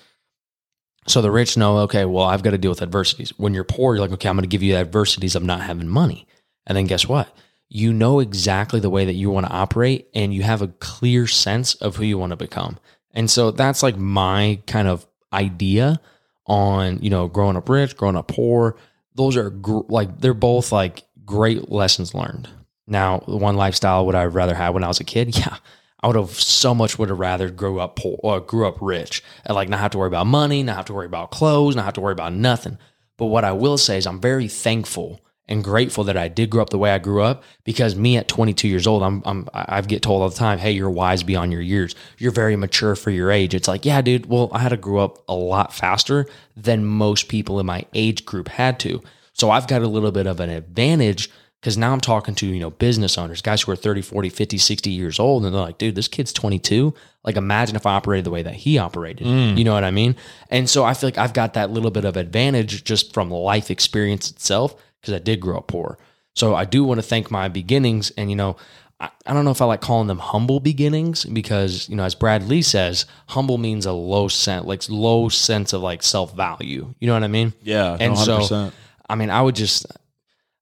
So 1.07 1.21
the 1.21 1.31
rich 1.31 1.57
know, 1.57 1.79
okay, 1.79 2.05
well, 2.05 2.25
I've 2.25 2.43
got 2.43 2.51
to 2.51 2.57
deal 2.59 2.71
with 2.71 2.81
adversities. 2.81 3.31
When 3.37 3.55
you're 3.55 3.63
poor, 3.63 3.95
you're 3.95 4.01
like, 4.01 4.13
okay, 4.13 4.29
I'm 4.29 4.35
gonna 4.35 4.47
give 4.47 4.63
you 4.63 4.75
adversities 4.75 5.35
of 5.35 5.43
not 5.43 5.61
having 5.61 5.87
money. 5.87 6.27
And 6.65 6.77
then 6.77 6.85
guess 6.85 7.07
what? 7.07 7.35
You 7.73 7.93
know 7.93 8.19
exactly 8.19 8.81
the 8.81 8.89
way 8.89 9.05
that 9.05 9.13
you 9.13 9.29
want 9.29 9.45
to 9.45 9.51
operate 9.53 10.09
and 10.13 10.33
you 10.33 10.43
have 10.43 10.61
a 10.61 10.67
clear 10.67 11.25
sense 11.25 11.73
of 11.75 11.95
who 11.95 12.03
you 12.03 12.17
want 12.17 12.31
to 12.31 12.35
become. 12.35 12.77
And 13.11 13.31
so 13.31 13.51
that's 13.51 13.81
like 13.81 13.95
my 13.95 14.59
kind 14.67 14.89
of 14.89 15.07
idea 15.31 16.01
on 16.47 17.01
you 17.01 17.09
know 17.09 17.29
growing 17.29 17.55
up 17.55 17.69
rich 17.69 17.95
growing 17.95 18.17
up 18.17 18.27
poor. 18.27 18.75
Those 19.15 19.37
are 19.37 19.49
gr- 19.49 19.87
like 19.87 20.19
they're 20.19 20.33
both 20.33 20.73
like 20.73 21.03
great 21.23 21.71
lessons 21.71 22.13
learned. 22.13 22.49
Now 22.87 23.23
the 23.25 23.37
one 23.37 23.55
lifestyle 23.55 24.05
would 24.05 24.15
i 24.15 24.25
rather 24.25 24.53
have 24.53 24.73
when 24.73 24.83
i 24.83 24.89
was 24.89 24.99
a 24.99 25.05
kid? 25.05 25.37
Yeah 25.37 25.55
i 26.03 26.07
would 26.07 26.15
have 26.17 26.31
so 26.31 26.75
much 26.75 26.99
would 26.99 27.09
have 27.09 27.19
rather 27.19 27.49
grew 27.49 27.79
up 27.79 27.95
poor 27.95 28.19
or 28.21 28.41
grew 28.41 28.67
up 28.67 28.79
rich. 28.81 29.23
And 29.45 29.55
like 29.55 29.69
not 29.69 29.79
have 29.79 29.91
to 29.91 29.97
worry 29.97 30.07
about 30.07 30.27
money 30.27 30.61
not 30.61 30.75
have 30.75 30.85
to 30.87 30.93
worry 30.93 31.05
about 31.05 31.31
clothes 31.31 31.77
not 31.77 31.85
have 31.85 31.93
to 31.93 32.01
worry 32.01 32.11
about 32.11 32.33
nothing. 32.33 32.77
But 33.15 33.27
what 33.27 33.45
i 33.45 33.53
will 33.53 33.77
say 33.77 33.97
is 33.97 34.05
i'm 34.05 34.19
very 34.19 34.49
thankful 34.49 35.21
and 35.51 35.63
grateful 35.63 36.05
that 36.05 36.15
I 36.15 36.29
did 36.29 36.49
grow 36.49 36.61
up 36.61 36.69
the 36.69 36.77
way 36.77 36.91
I 36.91 36.97
grew 36.97 37.21
up 37.21 37.43
because 37.65 37.95
me 37.95 38.17
at 38.17 38.29
22 38.29 38.67
years 38.67 38.87
old, 38.87 39.03
I'm, 39.03 39.21
I'm 39.25 39.49
I 39.53 39.81
get 39.81 40.01
told 40.01 40.21
all 40.21 40.29
the 40.29 40.35
time, 40.35 40.57
"Hey, 40.57 40.71
you're 40.71 40.89
wise 40.89 41.23
beyond 41.23 41.51
your 41.51 41.61
years. 41.61 41.93
You're 42.17 42.31
very 42.31 42.55
mature 42.55 42.95
for 42.95 43.11
your 43.11 43.29
age." 43.29 43.53
It's 43.53 43.67
like, 43.67 43.85
yeah, 43.85 44.01
dude. 44.01 44.27
Well, 44.27 44.49
I 44.53 44.59
had 44.59 44.69
to 44.69 44.77
grow 44.77 45.03
up 45.03 45.23
a 45.27 45.35
lot 45.35 45.73
faster 45.73 46.25
than 46.55 46.85
most 46.85 47.27
people 47.27 47.59
in 47.59 47.65
my 47.65 47.85
age 47.93 48.25
group 48.25 48.47
had 48.47 48.79
to. 48.79 49.03
So 49.33 49.51
I've 49.51 49.67
got 49.67 49.81
a 49.81 49.87
little 49.87 50.11
bit 50.11 50.25
of 50.25 50.39
an 50.39 50.49
advantage 50.49 51.29
because 51.59 51.77
now 51.77 51.93
I'm 51.93 52.01
talking 52.01 52.33
to, 52.35 52.47
you 52.47 52.59
know, 52.59 52.71
business 52.71 53.17
owners, 53.17 53.41
guys 53.41 53.61
who 53.61 53.71
are 53.71 53.75
30, 53.75 54.01
40, 54.01 54.29
50, 54.29 54.57
60 54.57 54.89
years 54.89 55.19
old. 55.19 55.45
And 55.45 55.53
they're 55.53 55.61
like, 55.61 55.77
dude, 55.77 55.93
this 55.93 56.07
kid's 56.07 56.33
22. 56.33 56.93
Like, 57.23 57.37
imagine 57.37 57.75
if 57.75 57.85
I 57.85 57.93
operated 57.93 58.25
the 58.25 58.31
way 58.31 58.41
that 58.41 58.55
he 58.55 58.79
operated. 58.79 59.27
Mm. 59.27 59.57
You 59.57 59.63
know 59.63 59.73
what 59.73 59.83
I 59.83 59.91
mean? 59.91 60.15
And 60.49 60.67
so 60.67 60.83
I 60.83 60.95
feel 60.95 61.07
like 61.07 61.19
I've 61.19 61.33
got 61.33 61.53
that 61.53 61.69
little 61.69 61.91
bit 61.91 62.03
of 62.03 62.17
advantage 62.17 62.83
just 62.83 63.13
from 63.13 63.29
life 63.29 63.69
experience 63.69 64.31
itself 64.31 64.75
because 65.01 65.13
I 65.13 65.19
did 65.19 65.39
grow 65.39 65.57
up 65.57 65.67
poor. 65.67 65.97
So 66.35 66.55
I 66.55 66.65
do 66.65 66.83
want 66.83 66.99
to 66.99 67.03
thank 67.03 67.29
my 67.29 67.49
beginnings. 67.49 68.11
And, 68.11 68.29
you 68.29 68.35
know, 68.35 68.55
I, 68.99 69.09
I 69.25 69.33
don't 69.33 69.43
know 69.43 69.51
if 69.51 69.61
I 69.61 69.65
like 69.65 69.81
calling 69.81 70.07
them 70.07 70.19
humble 70.19 70.59
beginnings 70.59 71.25
because, 71.25 71.89
you 71.89 71.95
know, 71.95 72.03
as 72.03 72.15
Brad 72.15 72.47
Lea 72.47 72.61
says, 72.61 73.05
humble 73.27 73.57
means 73.57 73.85
a 73.85 73.91
low 73.91 74.27
sense, 74.27 74.65
like 74.65 74.83
low 74.87 75.27
sense 75.29 75.73
of 75.73 75.81
like 75.81 76.03
self 76.03 76.33
value. 76.35 76.93
You 76.99 77.07
know 77.07 77.13
what 77.13 77.23
I 77.23 77.27
mean? 77.27 77.53
Yeah, 77.61 77.97
And 77.99 78.13
no, 78.13 78.23
so, 78.23 78.39
100%. 78.39 78.71
I 79.09 79.15
mean, 79.15 79.29
I 79.29 79.41
would 79.41 79.55
just, 79.55 79.85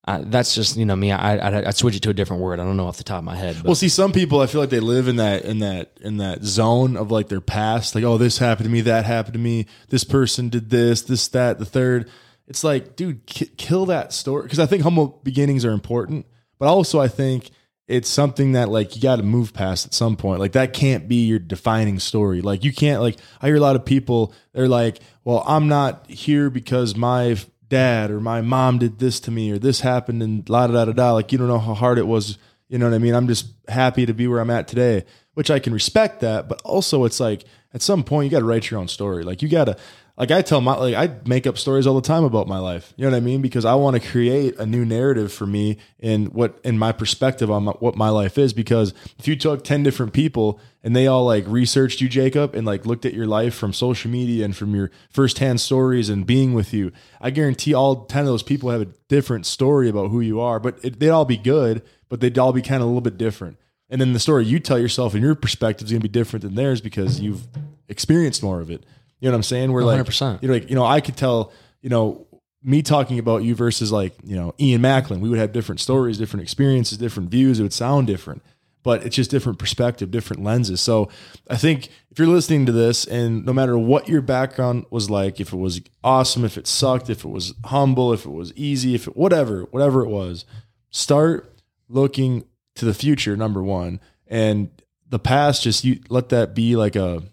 uh, 0.08 0.24
that's 0.26 0.56
just, 0.56 0.76
you 0.76 0.86
know, 0.86 0.96
me, 0.96 1.12
I, 1.12 1.38
I, 1.38 1.68
I'd 1.68 1.76
switch 1.76 1.96
it 1.96 2.02
to 2.02 2.10
a 2.10 2.14
different 2.16 2.42
word. 2.42 2.60
I 2.60 2.64
don't 2.64 2.78
know 2.78 2.88
off 2.88 2.98
the 2.98 3.04
top 3.04 3.20
of 3.20 3.26
my 3.26 3.36
head. 3.36 3.58
But 3.58 3.66
Well, 3.66 3.76
see, 3.76 3.90
some 3.90 4.12
people 4.12 4.42
I 4.42 4.48
feel 4.48 4.60
like 4.60 4.72
they 4.72 4.80
live 4.80 5.08
in 5.08 5.18
that 5.18 5.46
in 5.46 5.60
that 5.60 5.92
in 6.02 6.18
that 6.18 6.44
zone 6.44 6.98
of 6.98 7.12
like 7.12 7.28
their 7.28 7.42
past. 7.42 7.94
Like, 7.94 8.04
oh, 8.04 8.18
this 8.18 8.40
happened 8.40 8.66
to 8.66 8.72
me, 8.72 8.82
that 8.82 9.06
happened 9.06 9.34
to 9.34 9.40
me. 9.40 9.68
This 9.90 10.04
person 10.04 10.50
did 10.50 10.72
this, 10.72 11.04
this, 11.04 11.28
that, 11.28 11.60
the 11.60 11.66
third. 11.66 12.10
It's 12.50 12.64
like, 12.64 12.96
dude, 12.96 13.26
ki- 13.28 13.52
kill 13.58 13.86
that 13.86 14.12
story 14.12 14.44
because 14.44 14.60
I 14.60 14.66
think 14.66 14.84
humble 14.84 15.22
beginnings 15.24 15.64
are 15.64 15.72
important, 15.72 16.26
but 16.58 16.68
also 16.68 17.00
I 17.00 17.08
think 17.08 17.52
it's 17.88 18.10
something 18.10 18.52
that 18.52 18.70
like 18.70 18.96
you 18.96 19.02
got 19.02 19.16
to 19.18 19.24
move 19.24 19.54
past 19.54 19.86
at 19.86 19.94
some 19.94 20.16
point. 20.16 20.40
Like 20.40 20.52
that 20.52 20.74
can't 20.74 21.08
be 21.08 21.26
your 21.26 21.40
defining 21.40 22.00
story. 22.00 22.42
Like 22.42 22.64
you 22.64 22.74
can't 22.74 23.02
like 23.02 23.18
I 23.42 23.48
hear 23.48 23.56
a 23.56 23.60
lot 23.60 23.76
of 23.76 23.86
people 23.86 24.34
they're 24.54 24.68
like, 24.68 25.00
well, 25.24 25.44
I'm 25.48 25.68
not 25.68 26.10
here 26.10 26.50
because 26.50 26.96
my 26.96 27.38
dad 27.68 28.12
or 28.12 28.20
my 28.20 28.42
mom 28.42 28.80
did 28.80 29.00
this 29.00 29.20
to 29.22 29.32
me 29.32 29.52
or 29.52 29.60
this 29.60 29.82
happened 29.82 30.22
and 30.22 30.48
la 30.50 30.68
da 30.68 30.74
da 30.74 30.86
da 30.86 30.92
da. 30.92 31.14
Like 31.14 31.32
you 31.32 31.38
don't 31.38 31.48
know 31.48 31.60
how 31.60 31.74
hard 31.74 31.98
it 31.98 32.08
was. 32.08 32.38
You 32.68 32.78
know 32.78 32.88
what 32.88 32.96
I 32.96 33.00
mean? 33.00 33.16
I'm 33.16 33.28
just 33.28 33.48
happy 33.68 34.06
to 34.06 34.14
be 34.14 34.28
where 34.28 34.40
I'm 34.40 34.52
at 34.52 34.68
today, 34.68 35.06
which 35.34 35.50
I 35.50 35.58
can 35.58 35.74
respect 35.74 36.20
that. 36.22 36.48
But 36.48 36.62
also, 36.64 37.06
it's 37.06 37.20
like 37.20 37.46
at 37.74 37.82
some 37.82 38.04
point 38.04 38.26
you 38.26 38.32
got 38.32 38.40
to 38.40 38.46
write 38.46 38.70
your 38.70 38.80
own 38.80 38.88
story. 38.88 39.24
Like 39.24 39.42
you 39.42 39.50
got 39.50 39.66
to. 39.66 39.78
Like 40.20 40.32
I 40.32 40.42
tell 40.42 40.60
my 40.60 40.76
like 40.76 40.96
I 40.96 41.16
make 41.26 41.48
up 41.48 41.58
stories 41.58 41.88
all 41.88 41.96
the 41.96 42.02
time 42.02 42.26
about 42.26 42.46
my 42.46 42.60
life. 42.60 42.94
You 42.98 43.06
know 43.06 43.12
what 43.12 43.18
I 43.18 43.22
mean? 43.22 43.42
Because 43.42 43.64
I 43.64 43.76
want 43.76 44.00
to 44.02 44.06
create 44.06 44.60
a 44.60 44.66
new 44.66 44.84
narrative 44.84 45.32
for 45.32 45.48
me 45.48 45.78
in 45.98 46.26
what 46.28 46.60
in 46.66 46.78
my 46.78 46.92
perspective 46.92 47.50
on 47.50 47.64
my, 47.64 47.72
what 47.72 47.96
my 47.96 48.10
life 48.10 48.38
is. 48.38 48.52
Because 48.52 48.94
if 49.18 49.30
you 49.30 49.38
took 49.38 49.64
ten 49.64 49.82
different 49.82 50.12
people 50.12 50.60
and 50.84 50.94
they 50.94 51.08
all 51.08 51.26
like 51.26 51.46
researched 51.48 52.02
you, 52.02 52.10
Jacob, 52.10 52.54
and 52.54 52.68
like 52.68 52.86
looked 52.86 53.06
at 53.06 53.14
your 53.14 53.28
life 53.28 53.56
from 53.56 53.72
social 53.72 54.12
media 54.12 54.44
and 54.44 54.58
from 54.58 54.76
your 54.76 54.92
firsthand 55.10 55.62
stories 55.62 56.10
and 56.10 56.28
being 56.28 56.54
with 56.54 56.74
you, 56.74 56.92
I 57.22 57.30
guarantee 57.30 57.74
all 57.74 58.04
ten 58.04 58.24
of 58.24 58.28
those 58.28 58.44
people 58.44 58.72
have 58.72 58.82
a 58.82 58.88
different 59.08 59.46
story 59.46 59.88
about 59.88 60.10
who 60.10 60.20
you 60.20 60.42
are. 60.42 60.60
But 60.60 60.80
it, 60.84 61.00
they'd 61.00 61.12
all 61.12 61.24
be 61.24 61.38
good, 61.38 61.82
but 62.10 62.20
they'd 62.20 62.38
all 62.38 62.52
be 62.52 62.62
kind 62.62 62.82
of 62.82 62.88
a 62.88 62.88
little 62.88 63.00
bit 63.00 63.18
different. 63.18 63.58
And 63.90 64.02
then 64.02 64.12
the 64.12 64.20
story 64.20 64.46
you 64.46 64.60
tell 64.60 64.78
yourself 64.78 65.14
and 65.14 65.24
your 65.24 65.34
perspective 65.34 65.86
is 65.86 65.92
going 65.92 66.02
to 66.02 66.08
be 66.08 66.12
different 66.12 66.44
than 66.44 66.56
theirs 66.56 66.82
because 66.82 67.22
you've 67.22 67.48
experienced 67.88 68.44
more 68.44 68.60
of 68.60 68.70
it. 68.70 68.86
You 69.20 69.28
know 69.28 69.34
what 69.34 69.38
I'm 69.38 69.44
saying? 69.44 69.72
We're 69.72 69.84
like, 69.84 70.06
100%. 70.06 70.42
you 70.42 70.48
know, 70.48 70.54
like, 70.54 70.70
you 70.70 70.76
know, 70.76 70.86
I 70.86 71.02
could 71.02 71.18
tell, 71.18 71.52
you 71.82 71.90
know, 71.90 72.28
me 72.64 72.82
talking 72.82 73.20
about 73.20 73.44
you 73.44 73.56
versus 73.56 73.92
like, 73.92 74.14
you 74.24 74.36
know, 74.36 74.54
Ian 74.60 74.82
Macklin, 74.82 75.22
we 75.22 75.30
would 75.30 75.40
have 75.40 75.52
different 75.52 75.82
stories, 75.82 76.18
different 76.18 76.44
experiences, 76.44 76.98
different 76.98 77.30
views. 77.30 77.60
It 77.60 77.64
would 77.64 77.74
sound 77.74 78.08
different, 78.08 78.44
but 78.84 79.06
it's 79.06 79.16
just 79.16 79.32
different 79.32 79.60
perspective, 79.60 80.12
different 80.12 80.44
lenses. 80.44 80.82
So 80.82 81.10
I 81.50 81.56
think 81.56 81.90
if 82.12 82.20
you're 82.20 82.28
listening 82.28 82.66
to 82.66 82.72
this 82.72 83.06
and 83.06 83.46
no 83.46 83.54
matter 83.54 83.78
what 83.78 84.10
your 84.10 84.22
background 84.22 84.86
was 84.90 85.10
like, 85.10 85.40
if 85.40 85.54
it 85.54 85.58
was 85.58 85.82
awesome, 86.04 86.44
if 86.44 86.58
it 86.58 86.68
sucked, 86.68 87.10
if 87.10 87.24
it 87.24 87.30
was 87.30 87.54
humble, 87.66 88.12
if 88.14 88.26
it 88.26 88.32
was 88.32 88.54
easy, 88.56 88.94
if 88.96 89.08
it, 89.08 89.16
whatever, 89.16 89.62
whatever 89.72 90.04
it 90.04 90.10
was, 90.10 90.44
start 90.90 91.54
looking 91.88 92.44
to 92.76 92.86
the 92.86 92.94
future, 92.94 93.38
number 93.38 93.64
one. 93.64 94.00
And 94.28 94.70
the 95.08 95.20
past, 95.20 95.64
just 95.64 95.84
you 95.84 96.02
let 96.10 96.30
that 96.30 96.54
be 96.54 96.76
like 96.76 96.96
a, 96.96 97.24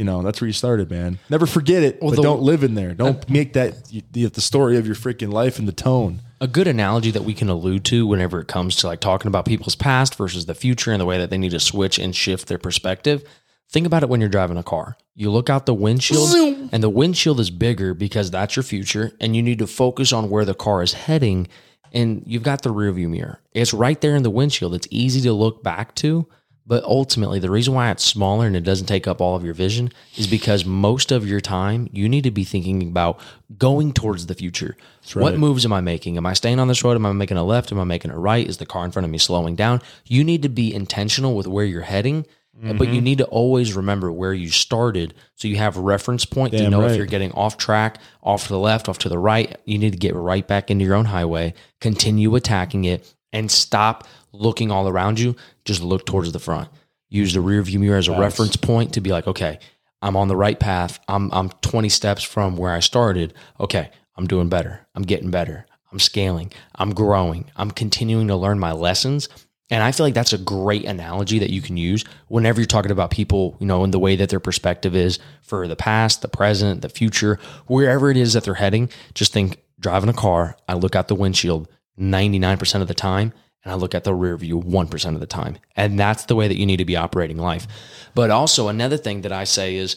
you 0.00 0.06
know, 0.06 0.22
that's 0.22 0.40
where 0.40 0.46
you 0.46 0.54
started, 0.54 0.90
man. 0.90 1.18
Never 1.28 1.44
forget 1.46 1.82
it, 1.82 2.00
but 2.00 2.16
the- 2.16 2.22
don't 2.22 2.40
live 2.40 2.64
in 2.64 2.74
there. 2.74 2.94
Don't 2.94 3.18
uh, 3.18 3.26
make 3.28 3.52
that 3.52 3.84
the, 4.10 4.24
the 4.26 4.40
story 4.40 4.78
of 4.78 4.86
your 4.86 4.96
freaking 4.96 5.30
life 5.30 5.58
and 5.58 5.68
the 5.68 5.72
tone. 5.72 6.22
a 6.40 6.48
good 6.48 6.66
analogy 6.66 7.10
that 7.10 7.22
we 7.24 7.34
can 7.34 7.50
allude 7.50 7.84
to 7.84 8.06
whenever 8.06 8.40
it 8.40 8.48
comes 8.48 8.76
to 8.76 8.86
like 8.86 9.00
talking 9.00 9.28
about 9.28 9.44
people's 9.44 9.74
past 9.76 10.14
versus 10.14 10.46
the 10.46 10.54
future 10.54 10.90
and 10.90 11.00
the 11.00 11.04
way 11.04 11.18
that 11.18 11.28
they 11.28 11.36
need 11.36 11.50
to 11.50 11.60
switch 11.60 11.98
and 11.98 12.16
shift 12.16 12.48
their 12.48 12.56
perspective. 12.58 13.22
Think 13.68 13.86
about 13.86 14.02
it 14.02 14.08
when 14.08 14.20
you're 14.20 14.30
driving 14.30 14.56
a 14.56 14.62
car. 14.62 14.96
You 15.14 15.30
look 15.30 15.50
out 15.50 15.66
the 15.66 15.74
windshield 15.74 16.30
and 16.72 16.82
the 16.82 16.88
windshield 16.88 17.38
is 17.38 17.50
bigger 17.50 17.92
because 17.92 18.30
that's 18.30 18.56
your 18.56 18.62
future 18.62 19.12
and 19.20 19.36
you 19.36 19.42
need 19.42 19.58
to 19.58 19.66
focus 19.66 20.14
on 20.14 20.30
where 20.30 20.46
the 20.46 20.54
car 20.54 20.82
is 20.82 20.94
heading 20.94 21.46
and 21.92 22.22
you've 22.26 22.42
got 22.42 22.62
the 22.62 22.72
rearview 22.72 23.08
mirror. 23.10 23.38
It's 23.52 23.74
right 23.74 24.00
there 24.00 24.16
in 24.16 24.22
the 24.22 24.30
windshield. 24.30 24.74
It's 24.74 24.88
easy 24.90 25.20
to 25.22 25.32
look 25.34 25.62
back 25.62 25.94
to, 25.96 26.26
but 26.70 26.84
ultimately 26.84 27.40
the 27.40 27.50
reason 27.50 27.74
why 27.74 27.90
it's 27.90 28.04
smaller 28.04 28.46
and 28.46 28.54
it 28.54 28.60
doesn't 28.60 28.86
take 28.86 29.08
up 29.08 29.20
all 29.20 29.34
of 29.34 29.44
your 29.44 29.54
vision 29.54 29.90
is 30.16 30.28
because 30.28 30.64
most 30.64 31.10
of 31.10 31.26
your 31.26 31.40
time 31.40 31.88
you 31.90 32.08
need 32.08 32.22
to 32.22 32.30
be 32.30 32.44
thinking 32.44 32.80
about 32.80 33.18
going 33.58 33.92
towards 33.92 34.26
the 34.26 34.36
future. 34.36 34.76
What 35.14 35.36
moves 35.36 35.64
am 35.64 35.72
I 35.72 35.80
making? 35.80 36.16
Am 36.16 36.26
I 36.26 36.32
staying 36.32 36.60
on 36.60 36.68
this 36.68 36.84
road? 36.84 36.94
Am 36.94 37.04
I 37.04 37.10
making 37.10 37.38
a 37.38 37.42
left? 37.42 37.72
Am 37.72 37.80
I 37.80 37.84
making 37.84 38.12
a 38.12 38.18
right? 38.20 38.46
Is 38.46 38.58
the 38.58 38.66
car 38.66 38.84
in 38.84 38.92
front 38.92 39.04
of 39.04 39.10
me 39.10 39.18
slowing 39.18 39.56
down? 39.56 39.82
You 40.04 40.22
need 40.22 40.42
to 40.42 40.48
be 40.48 40.72
intentional 40.72 41.34
with 41.34 41.48
where 41.48 41.64
you're 41.64 41.82
heading, 41.82 42.24
but 42.62 42.86
you 42.86 42.94
mm-hmm. 42.94 43.04
need 43.04 43.18
to 43.18 43.24
always 43.24 43.74
remember 43.74 44.12
where 44.12 44.32
you 44.32 44.48
started 44.48 45.12
so 45.34 45.48
you 45.48 45.56
have 45.56 45.76
a 45.76 45.80
reference 45.80 46.24
point 46.24 46.52
to 46.52 46.70
know 46.70 46.82
right. 46.82 46.92
if 46.92 46.96
you're 46.96 47.04
getting 47.04 47.32
off 47.32 47.56
track, 47.56 47.98
off 48.22 48.44
to 48.44 48.50
the 48.50 48.60
left, 48.60 48.88
off 48.88 48.98
to 48.98 49.08
the 49.08 49.18
right. 49.18 49.58
You 49.64 49.78
need 49.78 49.90
to 49.90 49.98
get 49.98 50.14
right 50.14 50.46
back 50.46 50.70
into 50.70 50.84
your 50.84 50.94
own 50.94 51.06
highway, 51.06 51.54
continue 51.80 52.36
attacking 52.36 52.84
it, 52.84 53.12
and 53.32 53.50
stop 53.50 54.06
looking 54.32 54.70
all 54.70 54.88
around 54.88 55.18
you. 55.18 55.36
Just 55.64 55.82
look 55.82 56.06
towards 56.06 56.32
the 56.32 56.38
front. 56.38 56.68
Use 57.08 57.34
the 57.34 57.40
rear 57.40 57.62
view 57.62 57.78
mirror 57.78 57.98
as 57.98 58.08
a 58.08 58.18
reference 58.18 58.56
point 58.56 58.94
to 58.94 59.00
be 59.00 59.10
like, 59.10 59.26
okay, 59.26 59.58
I'm 60.00 60.16
on 60.16 60.28
the 60.28 60.36
right 60.36 60.58
path. 60.58 61.00
I'm 61.08 61.30
I'm 61.32 61.50
20 61.50 61.88
steps 61.88 62.22
from 62.22 62.56
where 62.56 62.72
I 62.72 62.80
started. 62.80 63.34
Okay, 63.58 63.90
I'm 64.16 64.26
doing 64.26 64.48
better. 64.48 64.86
I'm 64.94 65.02
getting 65.02 65.30
better. 65.30 65.66
I'm 65.92 65.98
scaling. 65.98 66.52
I'm 66.74 66.94
growing. 66.94 67.50
I'm 67.56 67.70
continuing 67.70 68.28
to 68.28 68.36
learn 68.36 68.58
my 68.58 68.72
lessons. 68.72 69.28
And 69.70 69.82
I 69.84 69.92
feel 69.92 70.04
like 70.04 70.14
that's 70.14 70.32
a 70.32 70.38
great 70.38 70.84
analogy 70.84 71.38
that 71.40 71.50
you 71.50 71.62
can 71.62 71.76
use 71.76 72.04
whenever 72.26 72.60
you're 72.60 72.66
talking 72.66 72.90
about 72.90 73.12
people, 73.12 73.56
you 73.60 73.66
know, 73.66 73.84
in 73.84 73.92
the 73.92 74.00
way 74.00 74.16
that 74.16 74.28
their 74.28 74.40
perspective 74.40 74.96
is 74.96 75.20
for 75.42 75.68
the 75.68 75.76
past, 75.76 76.22
the 76.22 76.28
present, 76.28 76.82
the 76.82 76.88
future, 76.88 77.38
wherever 77.66 78.10
it 78.10 78.16
is 78.16 78.32
that 78.32 78.42
they're 78.44 78.54
heading. 78.54 78.90
Just 79.14 79.32
think 79.32 79.62
driving 79.78 80.10
a 80.10 80.14
car, 80.14 80.56
I 80.68 80.74
look 80.74 80.96
out 80.96 81.06
the 81.06 81.14
windshield 81.14 81.68
99% 81.98 82.82
of 82.82 82.88
the 82.88 82.94
time 82.94 83.32
and 83.64 83.72
I 83.72 83.76
look 83.76 83.94
at 83.94 84.04
the 84.04 84.14
rear 84.14 84.36
view 84.36 84.58
1% 84.58 85.14
of 85.14 85.20
the 85.20 85.26
time. 85.26 85.58
And 85.76 85.98
that's 85.98 86.24
the 86.24 86.34
way 86.34 86.48
that 86.48 86.58
you 86.58 86.66
need 86.66 86.78
to 86.78 86.84
be 86.84 86.96
operating 86.96 87.36
life. 87.36 87.66
But 88.14 88.30
also, 88.30 88.68
another 88.68 88.96
thing 88.96 89.20
that 89.22 89.32
I 89.32 89.44
say 89.44 89.76
is 89.76 89.96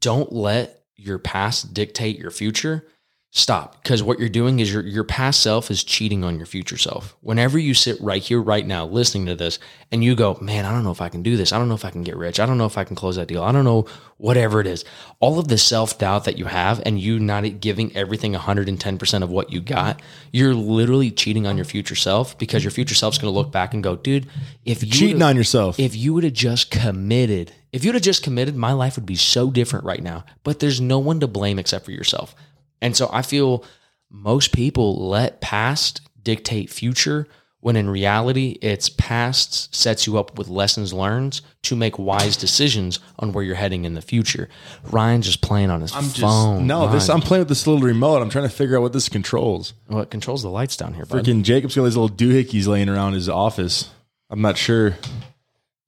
don't 0.00 0.32
let 0.32 0.82
your 0.96 1.18
past 1.18 1.72
dictate 1.72 2.18
your 2.18 2.30
future. 2.30 2.86
Stop. 3.32 3.80
Because 3.80 4.02
what 4.02 4.18
you're 4.18 4.28
doing 4.28 4.58
is 4.58 4.72
your, 4.72 4.82
your 4.82 5.04
past 5.04 5.40
self 5.40 5.70
is 5.70 5.84
cheating 5.84 6.24
on 6.24 6.36
your 6.36 6.46
future 6.46 6.76
self. 6.76 7.16
Whenever 7.20 7.60
you 7.60 7.74
sit 7.74 7.96
right 8.00 8.20
here, 8.20 8.42
right 8.42 8.66
now, 8.66 8.84
listening 8.86 9.26
to 9.26 9.36
this, 9.36 9.60
and 9.92 10.02
you 10.02 10.16
go, 10.16 10.36
man, 10.40 10.64
I 10.64 10.72
don't 10.72 10.82
know 10.82 10.90
if 10.90 11.00
I 11.00 11.08
can 11.08 11.22
do 11.22 11.36
this. 11.36 11.52
I 11.52 11.58
don't 11.58 11.68
know 11.68 11.76
if 11.76 11.84
I 11.84 11.90
can 11.90 12.02
get 12.02 12.16
rich. 12.16 12.40
I 12.40 12.46
don't 12.46 12.58
know 12.58 12.66
if 12.66 12.76
I 12.76 12.82
can 12.82 12.96
close 12.96 13.14
that 13.14 13.28
deal. 13.28 13.44
I 13.44 13.52
don't 13.52 13.64
know, 13.64 13.86
whatever 14.16 14.60
it 14.60 14.66
is. 14.66 14.84
All 15.20 15.38
of 15.38 15.46
the 15.46 15.58
self 15.58 15.96
doubt 15.96 16.24
that 16.24 16.38
you 16.38 16.46
have, 16.46 16.82
and 16.84 16.98
you 16.98 17.20
not 17.20 17.60
giving 17.60 17.94
everything 17.96 18.34
110% 18.34 19.22
of 19.22 19.30
what 19.30 19.52
you 19.52 19.60
got, 19.60 20.02
you're 20.32 20.54
literally 20.54 21.12
cheating 21.12 21.46
on 21.46 21.56
your 21.56 21.64
future 21.64 21.94
self 21.94 22.36
because 22.36 22.64
your 22.64 22.72
future 22.72 22.96
self's 22.96 23.18
going 23.18 23.32
to 23.32 23.38
look 23.38 23.52
back 23.52 23.74
and 23.74 23.82
go, 23.82 23.94
dude, 23.94 24.26
if 24.64 24.82
you 24.82 24.90
Cheating 24.90 25.22
on 25.22 25.36
yourself. 25.36 25.78
if 25.78 25.94
you 25.94 26.14
would 26.14 26.24
have 26.24 26.32
just 26.32 26.72
committed, 26.72 27.52
if 27.72 27.84
you'd 27.84 27.94
have 27.94 28.02
just 28.02 28.24
committed, 28.24 28.56
my 28.56 28.72
life 28.72 28.96
would 28.96 29.06
be 29.06 29.14
so 29.14 29.52
different 29.52 29.84
right 29.84 30.02
now. 30.02 30.24
But 30.42 30.58
there's 30.58 30.80
no 30.80 30.98
one 30.98 31.20
to 31.20 31.28
blame 31.28 31.60
except 31.60 31.84
for 31.84 31.92
yourself. 31.92 32.34
And 32.80 32.96
so 32.96 33.08
I 33.12 33.22
feel 33.22 33.64
most 34.10 34.52
people 34.52 35.08
let 35.08 35.40
past 35.40 36.00
dictate 36.22 36.70
future 36.70 37.26
when 37.60 37.76
in 37.76 37.90
reality 37.90 38.56
it's 38.62 38.88
past 38.88 39.74
sets 39.74 40.06
you 40.06 40.18
up 40.18 40.38
with 40.38 40.48
lessons 40.48 40.92
learned 40.94 41.40
to 41.62 41.76
make 41.76 41.98
wise 41.98 42.36
decisions 42.36 42.98
on 43.18 43.32
where 43.32 43.44
you're 43.44 43.54
heading 43.54 43.84
in 43.84 43.92
the 43.94 44.00
future. 44.00 44.48
Ryan's 44.90 45.26
just 45.26 45.42
playing 45.42 45.70
on 45.70 45.82
his 45.82 45.94
I'm 45.94 46.04
just 46.04 46.20
phone. 46.20 46.66
no. 46.66 46.90
This 46.90 47.10
I'm 47.10 47.20
playing 47.20 47.42
with 47.42 47.48
this 47.48 47.66
little 47.66 47.82
remote. 47.82 48.22
I'm 48.22 48.30
trying 48.30 48.48
to 48.48 48.54
figure 48.54 48.76
out 48.76 48.82
what 48.82 48.92
this 48.94 49.08
controls. 49.10 49.74
what 49.88 50.10
controls 50.10 50.42
the 50.42 50.48
lights 50.48 50.76
down 50.76 50.94
here, 50.94 51.04
bud? 51.04 51.22
Freaking 51.22 51.42
Jacob's 51.42 51.76
got 51.76 51.84
these 51.84 51.96
little 51.96 52.14
doohickeys 52.16 52.66
laying 52.66 52.88
around 52.88 53.12
his 53.12 53.28
office. 53.28 53.90
I'm 54.30 54.40
not 54.40 54.56
sure. 54.56 54.96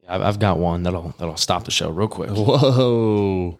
I've, 0.06 0.20
I've 0.20 0.38
got 0.38 0.58
one 0.58 0.82
that'll 0.82 1.14
that'll 1.18 1.36
stop 1.38 1.64
the 1.64 1.70
show 1.70 1.88
real 1.88 2.08
quick. 2.08 2.30
Whoa, 2.30 3.58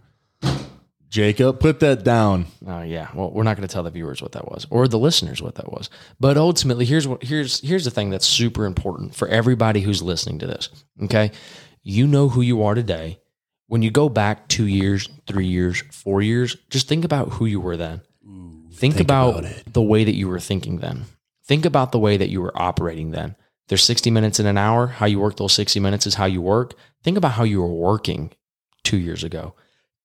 Jacob, 1.13 1.61
put 1.61 1.81
that 1.81 2.05
down. 2.05 2.47
Oh 2.67 2.81
yeah. 2.81 3.09
Well, 3.13 3.31
we're 3.31 3.43
not 3.43 3.59
going 3.59 3.69
to 3.69 3.73
tell 3.73 3.83
the 3.83 3.91
viewers 3.91 4.23
what 4.23 4.33
that 4.33 4.51
was 4.51 4.67
or 4.71 4.89
the 4.89 4.99
listeners 4.99 5.43
what 5.43 5.57
that 5.57 5.71
was. 5.71 5.91
But 6.19 6.39
ultimately, 6.39 6.87
here's 6.87 7.07
what 7.07 7.23
here's 7.23 7.61
here's 7.61 7.85
the 7.85 7.91
thing 7.91 8.09
that's 8.09 8.27
super 8.27 8.65
important 8.65 9.15
for 9.15 9.29
everybody 9.29 9.83
who's 9.83 10.03
listening 10.03 10.39
to 10.39 10.47
this. 10.47 10.71
Okay, 11.03 11.31
you 11.83 12.07
know 12.07 12.31
who 12.31 12.41
you 12.41 12.63
are 12.63 12.75
today. 12.75 13.21
When 13.67 13.83
you 13.83 13.91
go 13.91 14.09
back 14.09 14.49
two 14.49 14.67
years, 14.67 15.07
three 15.27 15.47
years, 15.47 15.83
four 15.91 16.23
years, 16.23 16.57
just 16.71 16.89
think 16.89 17.05
about 17.05 17.29
who 17.29 17.45
you 17.45 17.61
were 17.61 17.77
then. 17.77 18.01
think, 18.73 18.99
about, 18.99 19.45
the 19.71 19.83
way 19.83 20.05
that 20.05 20.15
you 20.15 20.29
were 20.29 20.41
thinking 20.41 20.79
then. 20.79 21.05
Think 21.45 21.67
about 21.67 21.93
the 21.93 21.99
way 21.99 22.17
that 22.17 22.31
you 22.31 22.41
were 22.41 22.53
operating 22.55 23.11
then. 23.11 23.37
There's 23.69 23.85
60 23.85 24.11
minutes 24.11 24.41
in 24.41 24.47
an 24.47 24.59
hour. 24.59 24.87
How 24.87 25.07
you 25.07 25.21
work 25.21 25.37
those 25.37 25.53
60 25.53 25.79
minutes 25.79 26.07
is 26.07 26.15
how 26.15 26.25
you 26.25 26.41
work. 26.41 26.75
Think 27.03 27.19
about 27.19 27.33
how 27.33 27.45
you 27.45 27.61
were 27.61 27.73
working 27.73 28.31
two 28.83 28.99
years 28.99 29.25
ago 29.25 29.55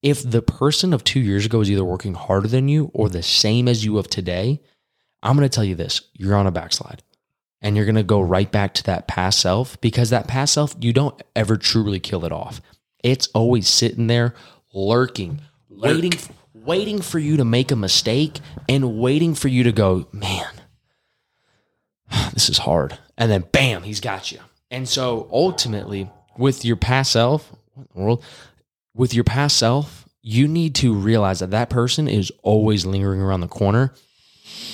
if 0.01 0.29
the 0.29 0.41
person 0.41 0.93
of 0.93 1.03
two 1.03 1.19
years 1.19 1.45
ago 1.45 1.61
is 1.61 1.71
either 1.71 1.83
working 1.83 2.13
harder 2.13 2.47
than 2.47 2.67
you 2.67 2.91
or 2.93 3.09
the 3.09 3.23
same 3.23 3.67
as 3.67 3.83
you 3.83 3.97
of 3.97 4.07
today, 4.07 4.61
I'm 5.23 5.35
going 5.35 5.47
to 5.47 5.53
tell 5.53 5.63
you 5.63 5.75
this 5.75 6.01
you're 6.13 6.35
on 6.35 6.47
a 6.47 6.51
backslide 6.51 7.03
and 7.61 7.75
you're 7.75 7.85
going 7.85 7.95
to 7.95 8.03
go 8.03 8.21
right 8.21 8.51
back 8.51 8.73
to 8.75 8.83
that 8.83 9.07
past 9.07 9.39
self 9.39 9.79
because 9.81 10.09
that 10.09 10.27
past 10.27 10.53
self, 10.53 10.75
you 10.79 10.93
don't 10.93 11.21
ever 11.35 11.57
truly 11.57 11.99
kill 11.99 12.25
it 12.25 12.31
off. 12.31 12.61
It's 13.03 13.27
always 13.33 13.67
sitting 13.67 14.07
there 14.07 14.35
lurking, 14.73 15.41
waiting, 15.69 16.13
waiting 16.53 17.01
for 17.01 17.19
you 17.19 17.37
to 17.37 17.45
make 17.45 17.71
a 17.71 17.75
mistake 17.75 18.39
and 18.69 18.99
waiting 18.99 19.33
for 19.33 19.47
you 19.47 19.63
to 19.63 19.71
go, 19.71 20.07
man, 20.11 20.51
this 22.33 22.49
is 22.49 22.59
hard. 22.59 22.97
And 23.17 23.31
then 23.31 23.45
bam, 23.51 23.83
he's 23.83 23.99
got 23.99 24.31
you. 24.31 24.39
And 24.69 24.87
so 24.87 25.27
ultimately, 25.31 26.09
with 26.37 26.63
your 26.65 26.75
past 26.75 27.13
self, 27.13 27.51
what 27.73 27.83
in 27.83 27.87
the 27.95 28.01
world, 28.01 28.23
with 28.97 29.13
your 29.13 29.23
past 29.23 29.57
self, 29.57 30.07
you 30.21 30.47
need 30.47 30.75
to 30.75 30.93
realize 30.93 31.39
that 31.39 31.51
that 31.51 31.69
person 31.69 32.07
is 32.07 32.31
always 32.41 32.85
lingering 32.85 33.21
around 33.21 33.41
the 33.41 33.47
corner. 33.47 33.93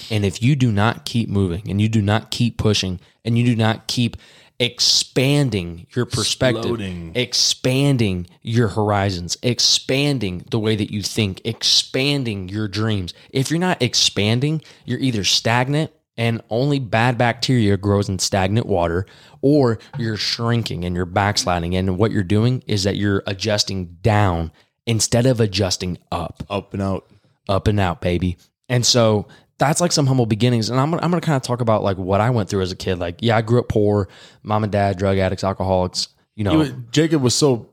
And 0.10 0.26
if 0.26 0.42
you 0.42 0.56
do 0.56 0.72
not 0.72 1.06
keep 1.06 1.30
moving 1.30 1.70
and 1.70 1.82
you 1.82 1.90
do 1.90 2.02
not 2.02 2.32
keep 2.32 2.58
pushing 2.58 3.00
and 3.26 3.38
you 3.38 3.46
do 3.46 3.56
not 3.56 3.88
keep 3.88 4.18
expanding 4.60 5.88
your 5.96 6.06
perspective, 6.06 6.64
Exploding. 6.64 7.12
expanding 7.16 8.28
your 8.42 8.70
horizons, 8.70 9.38
expanding 9.44 10.46
the 10.52 10.60
way 10.60 10.76
that 10.76 10.92
you 10.92 11.02
think, 11.02 11.42
expanding 11.44 12.50
your 12.50 12.68
dreams. 12.68 13.14
If 13.32 13.50
you're 13.50 13.60
not 13.60 13.82
expanding, 13.82 14.62
you're 14.86 15.00
either 15.00 15.24
stagnant 15.24 15.92
and 16.18 16.42
only 16.50 16.80
bad 16.80 17.18
bacteria 17.18 17.76
grows 17.78 18.08
in 18.10 18.20
stagnant 18.20 18.66
water, 18.68 19.06
or 19.42 19.80
you're 19.98 20.18
shrinking 20.18 20.86
and 20.86 20.96
you're 20.96 21.06
backsliding. 21.06 21.76
And 21.76 21.98
what 21.98 22.12
you're 22.12 22.24
doing 22.24 22.64
is 22.68 22.84
that 22.84 22.98
you're 22.98 23.24
adjusting 23.26 23.98
down 24.02 24.52
instead 24.86 25.26
of 25.26 25.40
adjusting 25.40 25.98
up. 26.12 26.44
Up 26.50 26.74
and 26.74 26.82
out. 26.84 27.08
up 27.50 27.68
and 27.68 27.80
out, 27.80 28.00
baby. 28.02 28.38
And 28.70 28.86
so 28.86 29.28
that's 29.58 29.82
like 29.82 29.92
some 29.92 30.08
humble 30.08 30.26
beginnings. 30.26 30.70
And 30.70 30.80
I'm 30.80 30.92
gonna, 30.92 31.02
I'm 31.04 31.10
gonna 31.12 31.22
kind 31.22 31.36
of 31.36 31.42
talk 31.42 31.62
about 31.62 31.84
like 31.84 31.98
what 31.98 32.22
I 32.22 32.30
went 32.30 32.50
through 32.50 32.62
as 32.62 32.72
a 32.72 32.76
kid. 32.76 33.00
Like, 33.00 33.18
yeah, 33.22 33.38
I 33.38 33.42
grew 33.42 33.60
up 33.60 33.70
poor, 33.70 34.08
mom 34.44 34.64
and 34.64 34.72
dad, 34.72 34.98
drug 34.98 35.18
addicts, 35.18 35.44
alcoholics. 35.44 36.10
You 36.36 36.44
know, 36.44 36.58
was- 36.60 36.74
Jacob 36.92 37.22
was 37.22 37.36
so 37.36 37.70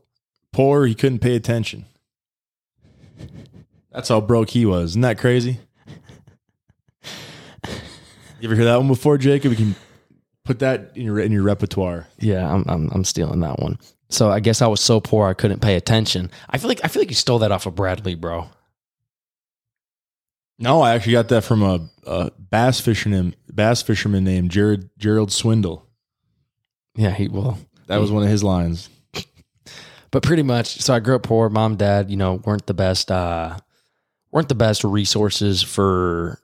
poor 0.52 0.86
he 0.86 0.94
couldn't 0.94 1.20
pay 1.20 1.36
attention. 1.36 1.86
That's 3.92 4.08
how 4.08 4.20
broke 4.20 4.50
he 4.50 4.64
was. 4.66 4.90
Isn't 4.92 5.00
that 5.02 5.18
crazy? 5.18 5.60
You 8.40 8.48
ever 8.48 8.56
hear 8.56 8.64
that 8.66 8.76
one 8.76 8.88
before, 8.88 9.18
Jacob? 9.18 9.50
You 9.52 9.56
can 9.56 9.76
put 10.44 10.60
that 10.60 10.92
in 10.94 11.04
your 11.04 11.18
in 11.20 11.30
your 11.32 11.42
repertoire. 11.42 12.06
Yeah, 12.18 12.50
I'm, 12.52 12.64
I'm 12.68 12.88
I'm 12.90 13.04
stealing 13.04 13.40
that 13.40 13.58
one. 13.60 13.78
So 14.08 14.30
I 14.30 14.40
guess 14.40 14.60
I 14.62 14.66
was 14.66 14.80
so 14.80 15.00
poor 15.00 15.28
I 15.28 15.34
couldn't 15.34 15.60
pay 15.60 15.76
attention. 15.76 16.30
I 16.48 16.58
feel 16.58 16.68
like 16.68 16.80
I 16.84 16.88
feel 16.88 17.00
like 17.02 17.10
you 17.10 17.14
stole 17.14 17.38
that 17.40 17.52
off 17.52 17.66
of 17.66 17.74
Brad 17.74 18.04
Lea, 18.04 18.14
bro. 18.14 18.48
No, 20.58 20.82
I 20.82 20.94
actually 20.94 21.12
got 21.12 21.28
that 21.28 21.44
from 21.44 21.62
a, 21.62 21.88
a 22.06 22.30
bass 22.38 22.80
fisherman 22.80 23.34
bass 23.52 23.82
fisherman 23.82 24.24
named 24.24 24.50
Jared 24.50 24.90
Gerald 24.98 25.32
Swindle. 25.32 25.86
Yeah, 26.96 27.10
he 27.12 27.28
well, 27.28 27.58
That 27.86 27.98
was 28.00 28.10
one 28.10 28.22
of 28.22 28.28
his 28.28 28.42
lines. 28.44 28.88
but 30.10 30.22
pretty 30.22 30.42
much. 30.42 30.80
So 30.80 30.92
I 30.94 31.00
grew 31.00 31.14
up 31.16 31.22
poor. 31.22 31.48
Mom, 31.48 31.76
dad, 31.76 32.10
you 32.10 32.16
know, 32.16 32.34
weren't 32.44 32.66
the 32.66 32.74
best. 32.74 33.10
uh 33.10 33.56
weren't 34.32 34.48
the 34.48 34.54
best 34.54 34.84
resources 34.84 35.60
for, 35.62 36.38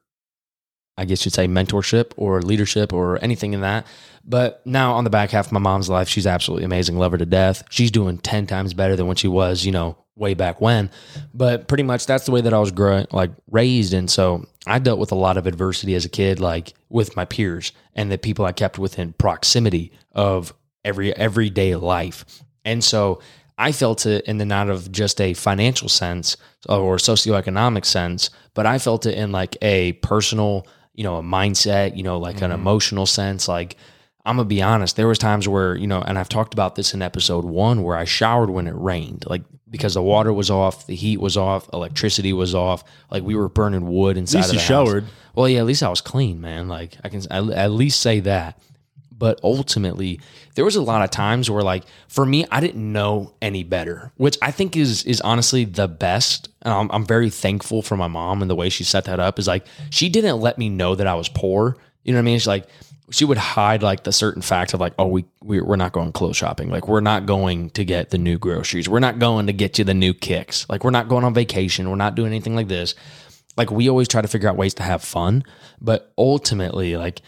I 0.98 1.04
guess 1.04 1.24
you'd 1.24 1.34
say, 1.34 1.46
mentorship 1.46 2.12
or 2.16 2.40
leadership 2.42 2.92
or 2.92 3.22
anything 3.22 3.52
in 3.52 3.60
that. 3.60 3.86
But 4.24 4.60
now 4.66 4.94
on 4.94 5.04
the 5.04 5.10
back 5.10 5.30
half 5.30 5.46
of 5.46 5.52
my 5.52 5.60
mom's 5.60 5.88
life, 5.88 6.08
she's 6.08 6.26
absolutely 6.26 6.64
amazing. 6.64 6.98
Love 6.98 7.12
her 7.12 7.18
to 7.18 7.26
death. 7.26 7.62
She's 7.70 7.90
doing 7.90 8.18
ten 8.18 8.46
times 8.46 8.74
better 8.74 8.96
than 8.96 9.06
when 9.06 9.16
she 9.16 9.28
was, 9.28 9.64
you 9.64 9.72
know, 9.72 9.96
way 10.16 10.34
back 10.34 10.60
when. 10.60 10.90
But 11.34 11.68
pretty 11.68 11.82
much 11.84 12.06
that's 12.06 12.24
the 12.24 12.32
way 12.32 12.40
that 12.40 12.54
I 12.54 12.58
was 12.58 12.72
growing, 12.72 13.06
like 13.12 13.30
raised. 13.50 13.92
And 13.92 14.10
so 14.10 14.46
I 14.66 14.78
dealt 14.78 14.98
with 14.98 15.12
a 15.12 15.16
lot 15.16 15.36
of 15.36 15.46
adversity 15.46 15.94
as 15.94 16.04
a 16.04 16.08
kid, 16.08 16.40
like 16.40 16.72
with 16.88 17.14
my 17.14 17.24
peers 17.24 17.72
and 17.94 18.10
the 18.10 18.18
people 18.18 18.44
I 18.44 18.52
kept 18.52 18.78
within 18.78 19.12
proximity 19.12 19.92
of 20.12 20.52
every 20.84 21.14
everyday 21.14 21.76
life. 21.76 22.24
And 22.64 22.82
so 22.82 23.20
I 23.58 23.72
felt 23.72 24.06
it 24.06 24.24
in 24.24 24.38
the 24.38 24.44
not 24.44 24.68
of 24.68 24.90
just 24.90 25.20
a 25.20 25.34
financial 25.34 25.88
sense 25.88 26.36
or 26.68 26.96
socioeconomic 26.96 27.84
sense, 27.84 28.30
but 28.54 28.66
I 28.66 28.78
felt 28.78 29.06
it 29.06 29.16
in 29.16 29.32
like 29.32 29.56
a 29.62 29.92
personal, 29.94 30.66
you 30.96 31.04
know, 31.04 31.16
a 31.16 31.22
mindset, 31.22 31.96
you 31.96 32.02
know, 32.02 32.18
like 32.18 32.36
an 32.42 32.50
mm-hmm. 32.50 32.60
emotional 32.60 33.06
sense. 33.06 33.46
Like 33.46 33.76
I'm 34.24 34.36
gonna 34.36 34.48
be 34.48 34.62
honest, 34.62 34.96
there 34.96 35.06
was 35.06 35.18
times 35.18 35.46
where, 35.46 35.76
you 35.76 35.86
know, 35.86 36.02
and 36.02 36.18
I've 36.18 36.28
talked 36.28 36.52
about 36.52 36.74
this 36.74 36.92
in 36.94 37.02
episode 37.02 37.44
one 37.44 37.84
where 37.84 37.96
I 37.96 38.04
showered 38.04 38.50
when 38.50 38.66
it 38.66 38.74
rained, 38.74 39.24
like 39.28 39.42
because 39.70 39.94
the 39.94 40.02
water 40.02 40.32
was 40.32 40.50
off, 40.50 40.86
the 40.86 40.96
heat 40.96 41.20
was 41.20 41.36
off, 41.36 41.68
electricity 41.72 42.32
was 42.32 42.54
off, 42.54 42.82
like 43.10 43.22
we 43.22 43.36
were 43.36 43.48
burning 43.48 43.86
wood 43.86 44.16
inside 44.16 44.38
least 44.38 44.48
of 44.48 44.54
you 44.54 44.58
the 44.58 44.62
house. 44.62 44.88
showered. 44.88 45.04
Well, 45.34 45.48
yeah, 45.48 45.60
at 45.60 45.66
least 45.66 45.82
I 45.82 45.90
was 45.90 46.00
clean, 46.00 46.40
man. 46.40 46.66
Like 46.66 46.96
I 47.04 47.08
can 47.08 47.20
at 47.30 47.50
at 47.50 47.70
least 47.70 48.00
say 48.00 48.20
that. 48.20 48.58
But 49.18 49.40
ultimately, 49.42 50.20
there 50.54 50.64
was 50.64 50.76
a 50.76 50.82
lot 50.82 51.02
of 51.02 51.10
times 51.10 51.50
where, 51.50 51.62
like, 51.62 51.84
for 52.08 52.26
me, 52.26 52.44
I 52.50 52.60
didn't 52.60 52.92
know 52.92 53.34
any 53.40 53.64
better, 53.64 54.12
which 54.16 54.36
I 54.42 54.50
think 54.50 54.76
is 54.76 55.04
is 55.04 55.20
honestly 55.22 55.64
the 55.64 55.88
best. 55.88 56.48
And 56.62 56.74
I'm, 56.74 56.90
I'm 56.90 57.06
very 57.06 57.30
thankful 57.30 57.82
for 57.82 57.96
my 57.96 58.08
mom 58.08 58.42
and 58.42 58.50
the 58.50 58.54
way 58.54 58.68
she 58.68 58.84
set 58.84 59.04
that 59.06 59.20
up. 59.20 59.38
Is 59.38 59.46
like 59.46 59.66
she 59.90 60.08
didn't 60.08 60.40
let 60.40 60.58
me 60.58 60.68
know 60.68 60.94
that 60.94 61.06
I 61.06 61.14
was 61.14 61.28
poor. 61.28 61.76
You 62.04 62.12
know 62.12 62.18
what 62.18 62.22
I 62.22 62.24
mean? 62.24 62.38
She's 62.38 62.46
like 62.46 62.68
she 63.10 63.24
would 63.24 63.38
hide 63.38 63.82
like 63.82 64.02
the 64.02 64.12
certain 64.12 64.42
fact 64.42 64.74
of 64.74 64.80
like, 64.80 64.92
oh, 64.98 65.06
we, 65.06 65.24
we 65.40 65.60
we're 65.60 65.76
not 65.76 65.92
going 65.92 66.10
clothes 66.10 66.36
shopping. 66.36 66.70
Like 66.70 66.88
we're 66.88 67.00
not 67.00 67.24
going 67.24 67.70
to 67.70 67.84
get 67.84 68.10
the 68.10 68.18
new 68.18 68.36
groceries. 68.36 68.88
We're 68.88 68.98
not 68.98 69.20
going 69.20 69.46
to 69.46 69.52
get 69.52 69.78
you 69.78 69.84
the 69.84 69.94
new 69.94 70.12
kicks. 70.12 70.68
Like 70.68 70.82
we're 70.82 70.90
not 70.90 71.08
going 71.08 71.24
on 71.24 71.32
vacation. 71.32 71.88
We're 71.88 71.96
not 71.96 72.16
doing 72.16 72.32
anything 72.32 72.56
like 72.56 72.68
this 72.68 72.94
like 73.56 73.70
we 73.70 73.88
always 73.88 74.08
try 74.08 74.22
to 74.22 74.28
figure 74.28 74.48
out 74.48 74.56
ways 74.56 74.74
to 74.74 74.82
have 74.82 75.02
fun 75.02 75.42
but 75.80 76.12
ultimately 76.16 76.96
like 76.96 77.22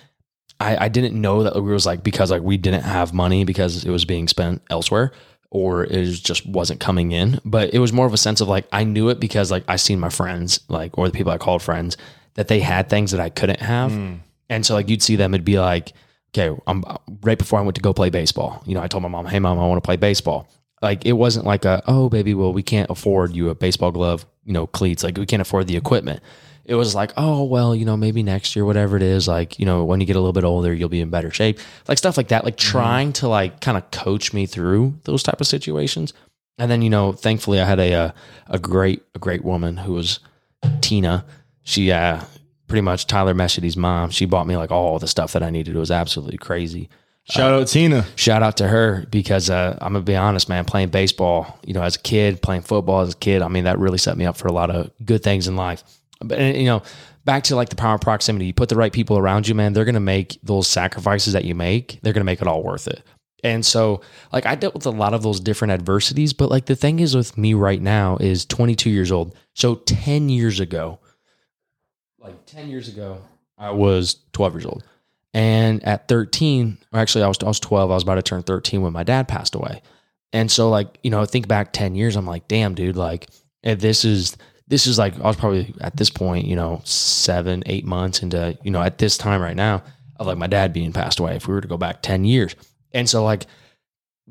I, 0.60 0.86
I 0.86 0.88
didn't 0.88 1.20
know 1.20 1.44
that 1.44 1.56
it 1.56 1.60
was 1.60 1.86
like 1.86 2.02
because 2.02 2.30
like 2.30 2.42
we 2.42 2.56
didn't 2.56 2.82
have 2.82 3.12
money 3.14 3.44
because 3.44 3.84
it 3.84 3.90
was 3.90 4.04
being 4.04 4.28
spent 4.28 4.62
elsewhere 4.70 5.12
or 5.50 5.84
it 5.84 6.04
just 6.06 6.46
wasn't 6.46 6.80
coming 6.80 7.12
in. 7.12 7.40
But 7.44 7.72
it 7.72 7.78
was 7.78 7.92
more 7.92 8.06
of 8.06 8.12
a 8.12 8.18
sense 8.18 8.40
of 8.40 8.48
like 8.48 8.66
i 8.72 8.84
knew 8.84 9.08
it 9.08 9.20
because 9.20 9.50
like 9.50 9.64
i 9.68 9.76
seen 9.76 10.00
my 10.00 10.08
friends 10.08 10.60
like 10.68 10.96
or 10.98 11.06
the 11.06 11.16
people 11.16 11.32
i 11.32 11.38
called 11.38 11.62
friends 11.62 11.96
that 12.34 12.48
they 12.48 12.60
had 12.60 12.88
things 12.88 13.12
that 13.12 13.20
i 13.20 13.28
couldn't 13.28 13.60
have. 13.60 13.92
Hmm. 13.92 14.14
And 14.50 14.64
so 14.64 14.74
like 14.74 14.88
you'd 14.88 15.02
see 15.02 15.16
them 15.16 15.34
it'd 15.34 15.44
be 15.44 15.58
like 15.58 15.92
okay 16.34 16.54
i'm 16.66 16.84
right 17.22 17.38
before 17.38 17.58
i 17.58 17.62
went 17.62 17.76
to 17.76 17.80
go 17.80 17.92
play 17.92 18.10
baseball 18.10 18.62
you 18.66 18.74
know 18.74 18.82
i 18.82 18.88
told 18.88 19.02
my 19.02 19.08
mom 19.08 19.26
hey 19.26 19.38
mom 19.38 19.58
i 19.58 19.66
want 19.66 19.82
to 19.82 19.86
play 19.86 19.96
baseball. 19.96 20.48
Like 20.80 21.04
it 21.06 21.14
wasn't 21.14 21.44
like 21.44 21.64
a 21.64 21.82
oh 21.86 22.08
baby 22.08 22.34
well 22.34 22.52
we 22.52 22.62
can't 22.62 22.90
afford 22.90 23.34
you 23.34 23.48
a 23.48 23.54
baseball 23.54 23.90
glove 23.90 24.26
you 24.44 24.52
know 24.52 24.66
cleats 24.66 25.02
like 25.02 25.16
we 25.16 25.26
can't 25.26 25.42
afford 25.42 25.66
the 25.66 25.76
equipment 25.76 26.20
it 26.68 26.74
was 26.74 26.94
like 26.94 27.12
oh 27.16 27.42
well 27.42 27.74
you 27.74 27.84
know 27.84 27.96
maybe 27.96 28.22
next 28.22 28.54
year 28.54 28.64
whatever 28.64 28.96
it 28.96 29.02
is 29.02 29.26
like 29.26 29.58
you 29.58 29.64
know 29.64 29.84
when 29.84 30.00
you 30.00 30.06
get 30.06 30.14
a 30.14 30.20
little 30.20 30.34
bit 30.34 30.44
older 30.44 30.72
you'll 30.72 30.88
be 30.88 31.00
in 31.00 31.10
better 31.10 31.30
shape 31.30 31.58
like 31.88 31.98
stuff 31.98 32.16
like 32.16 32.28
that 32.28 32.44
like 32.44 32.56
trying 32.56 33.12
to 33.12 33.26
like 33.26 33.60
kind 33.60 33.76
of 33.76 33.90
coach 33.90 34.32
me 34.32 34.46
through 34.46 34.94
those 35.04 35.22
type 35.22 35.40
of 35.40 35.46
situations 35.46 36.12
and 36.58 36.70
then 36.70 36.82
you 36.82 36.90
know 36.90 37.12
thankfully 37.12 37.60
i 37.60 37.64
had 37.64 37.80
a 37.80 37.92
a, 37.92 38.14
a 38.48 38.58
great 38.58 39.02
a 39.14 39.18
great 39.18 39.44
woman 39.44 39.78
who 39.78 39.94
was 39.94 40.20
tina 40.80 41.24
she 41.62 41.90
uh 41.90 42.20
pretty 42.68 42.82
much 42.82 43.06
tyler 43.06 43.34
meshity's 43.34 43.76
mom 43.76 44.10
she 44.10 44.26
bought 44.26 44.46
me 44.46 44.56
like 44.56 44.70
all 44.70 44.98
the 44.98 45.08
stuff 45.08 45.32
that 45.32 45.42
i 45.42 45.50
needed 45.50 45.74
it 45.74 45.78
was 45.78 45.90
absolutely 45.90 46.38
crazy 46.38 46.88
Shout 47.30 47.52
out 47.52 47.66
to 47.66 47.70
Tina. 47.70 48.06
shout 48.16 48.42
out 48.42 48.56
to 48.56 48.66
her 48.66 49.04
because 49.10 49.50
uh, 49.50 49.76
I'm 49.82 49.92
gonna 49.92 50.02
be 50.02 50.16
honest, 50.16 50.48
man. 50.48 50.64
Playing 50.64 50.88
baseball, 50.88 51.58
you 51.62 51.74
know, 51.74 51.82
as 51.82 51.96
a 51.96 51.98
kid, 51.98 52.40
playing 52.40 52.62
football 52.62 53.02
as 53.02 53.12
a 53.12 53.16
kid, 53.18 53.42
I 53.42 53.48
mean, 53.48 53.64
that 53.64 53.78
really 53.78 53.98
set 53.98 54.16
me 54.16 54.24
up 54.24 54.38
for 54.38 54.48
a 54.48 54.52
lot 54.52 54.70
of 54.70 54.90
good 55.04 55.22
things 55.22 55.46
in 55.46 55.54
life. 55.54 55.84
But 56.20 56.56
you 56.56 56.64
know, 56.64 56.82
back 57.24 57.44
to 57.44 57.56
like 57.56 57.68
the 57.68 57.76
power 57.76 57.94
of 57.94 58.00
proximity. 58.00 58.46
You 58.46 58.54
put 58.54 58.68
the 58.68 58.76
right 58.76 58.92
people 58.92 59.18
around 59.18 59.46
you, 59.46 59.54
man. 59.54 59.72
They're 59.72 59.84
gonna 59.84 60.00
make 60.00 60.38
those 60.42 60.68
sacrifices 60.68 61.32
that 61.32 61.44
you 61.44 61.54
make. 61.54 62.00
They're 62.02 62.12
gonna 62.12 62.24
make 62.24 62.40
it 62.40 62.48
all 62.48 62.62
worth 62.62 62.88
it. 62.88 63.02
And 63.44 63.64
so, 63.64 64.00
like, 64.32 64.46
I 64.46 64.56
dealt 64.56 64.74
with 64.74 64.86
a 64.86 64.90
lot 64.90 65.14
of 65.14 65.22
those 65.22 65.38
different 65.38 65.70
adversities. 65.70 66.32
But 66.32 66.50
like, 66.50 66.66
the 66.66 66.74
thing 66.74 66.98
is 66.98 67.14
with 67.14 67.38
me 67.38 67.54
right 67.54 67.80
now 67.80 68.16
is 68.16 68.44
22 68.44 68.90
years 68.90 69.12
old. 69.12 69.36
So 69.54 69.76
10 69.76 70.28
years 70.28 70.58
ago, 70.58 70.98
like 72.18 72.46
10 72.46 72.68
years 72.68 72.88
ago, 72.88 73.22
I 73.56 73.70
was 73.70 74.16
12 74.32 74.54
years 74.54 74.66
old. 74.66 74.84
And 75.34 75.84
at 75.84 76.08
13, 76.08 76.78
or 76.92 77.00
actually 77.00 77.24
I 77.24 77.28
was 77.28 77.38
I 77.42 77.46
was 77.46 77.60
12, 77.60 77.90
I 77.90 77.94
was 77.94 78.02
about 78.02 78.16
to 78.16 78.22
turn 78.22 78.42
13 78.42 78.82
when 78.82 78.92
my 78.92 79.04
dad 79.04 79.28
passed 79.28 79.54
away. 79.54 79.82
And 80.32 80.50
so 80.50 80.68
like, 80.68 80.98
you 81.02 81.10
know, 81.10 81.24
think 81.24 81.48
back 81.48 81.72
10 81.72 81.94
years, 81.94 82.16
I'm 82.16 82.26
like, 82.26 82.48
damn, 82.48 82.74
dude, 82.74 82.96
like 82.96 83.28
eh, 83.62 83.74
this 83.74 84.04
is 84.04 84.36
this 84.68 84.86
is 84.86 84.98
like 84.98 85.18
I 85.18 85.26
was 85.26 85.36
probably 85.36 85.74
at 85.80 85.96
this 85.96 86.10
point, 86.10 86.46
you 86.46 86.54
know, 86.54 86.80
seven, 86.84 87.62
eight 87.66 87.84
months 87.84 88.22
into, 88.22 88.56
you 88.62 88.70
know, 88.70 88.82
at 88.82 88.98
this 88.98 89.16
time 89.18 89.40
right 89.40 89.56
now 89.56 89.82
of 90.16 90.26
like 90.26 90.38
my 90.38 90.46
dad 90.46 90.72
being 90.72 90.92
passed 90.92 91.18
away, 91.18 91.36
if 91.36 91.48
we 91.48 91.54
were 91.54 91.60
to 91.60 91.68
go 91.68 91.78
back 91.78 92.02
10 92.02 92.24
years. 92.24 92.54
And 92.92 93.08
so 93.08 93.24
like 93.24 93.46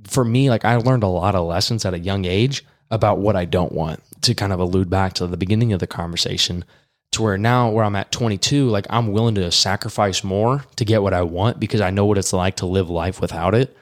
for 0.05 0.23
me, 0.23 0.49
like 0.49 0.63
I 0.63 0.75
learned 0.77 1.03
a 1.03 1.07
lot 1.07 1.35
of 1.35 1.47
lessons 1.47 1.85
at 1.85 1.93
a 1.93 1.99
young 1.99 2.25
age 2.25 2.63
about 2.91 3.19
what 3.19 3.35
I 3.35 3.45
don't 3.45 3.71
want 3.71 4.01
to 4.21 4.33
kind 4.35 4.53
of 4.53 4.59
allude 4.59 4.89
back 4.89 5.13
to 5.13 5.27
the 5.27 5.37
beginning 5.37 5.73
of 5.73 5.79
the 5.79 5.87
conversation 5.87 6.63
to 7.13 7.23
where 7.23 7.37
now 7.37 7.69
where 7.69 7.85
I'm 7.85 7.95
at 7.95 8.11
22, 8.11 8.69
like 8.69 8.85
I'm 8.89 9.11
willing 9.11 9.35
to 9.35 9.51
sacrifice 9.51 10.23
more 10.23 10.63
to 10.75 10.85
get 10.85 11.01
what 11.01 11.13
I 11.13 11.23
want 11.23 11.59
because 11.59 11.81
I 11.81 11.89
know 11.89 12.05
what 12.05 12.17
it's 12.17 12.33
like 12.33 12.57
to 12.57 12.65
live 12.65 12.89
life 12.89 13.21
without 13.21 13.55
it. 13.55 13.75